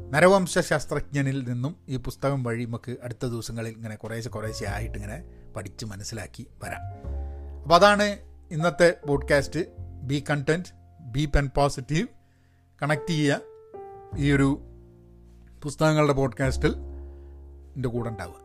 നരവംശ 0.00 0.58
ശാസ്ത്രജ്ഞനിൽ 0.58 1.48
നിന്നും 1.48 1.76
ഈ 1.88 1.96
പുസ്തകം 1.96 2.42
വഴി 2.42 2.64
നമുക്ക് 2.64 2.96
അടുത്ത 3.02 3.26
ദിവസങ്ങളിൽ 3.26 3.70
ഇങ്ങനെ 3.70 3.96
കുറേശ്ശെ 3.96 4.30
കുറേശ്ശെ 4.30 4.66
ആയിട്ട് 4.66 4.94
ഇങ്ങനെ 4.94 5.24
പഠിച്ച് 5.56 5.84
മനസ്സിലാക്കി 5.84 6.46
വരാം. 6.64 6.80
അപ്പോൾ 7.62 7.74
അതാണ് 7.74 8.18
ഇന്നത്തെ 8.50 8.96
podcast. 9.08 9.60
Be 10.02 10.24
content 10.30 10.68
be 11.00 11.24
pen 11.24 11.50
positive. 11.56 12.08
Connect 12.82 13.10
ചെയ്യുക 13.10 13.40
ഈ 14.18 14.32
ഒരു 14.32 14.60
പുസ്തകങ്ങളുടെ 15.62 16.12
പോഡ്കാസ്റ്റിൽ. 16.12 16.74
എന്റെ 17.76 17.88
കൂടെ 17.88 18.08
ഉണ്ടാവുക. 18.08 18.36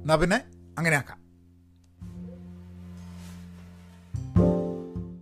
എന്നാൽ 0.00 0.16
പിന്നെ 0.16 0.36
അങ്ങനെ 0.78 0.96
ആക്കാം 0.96 1.23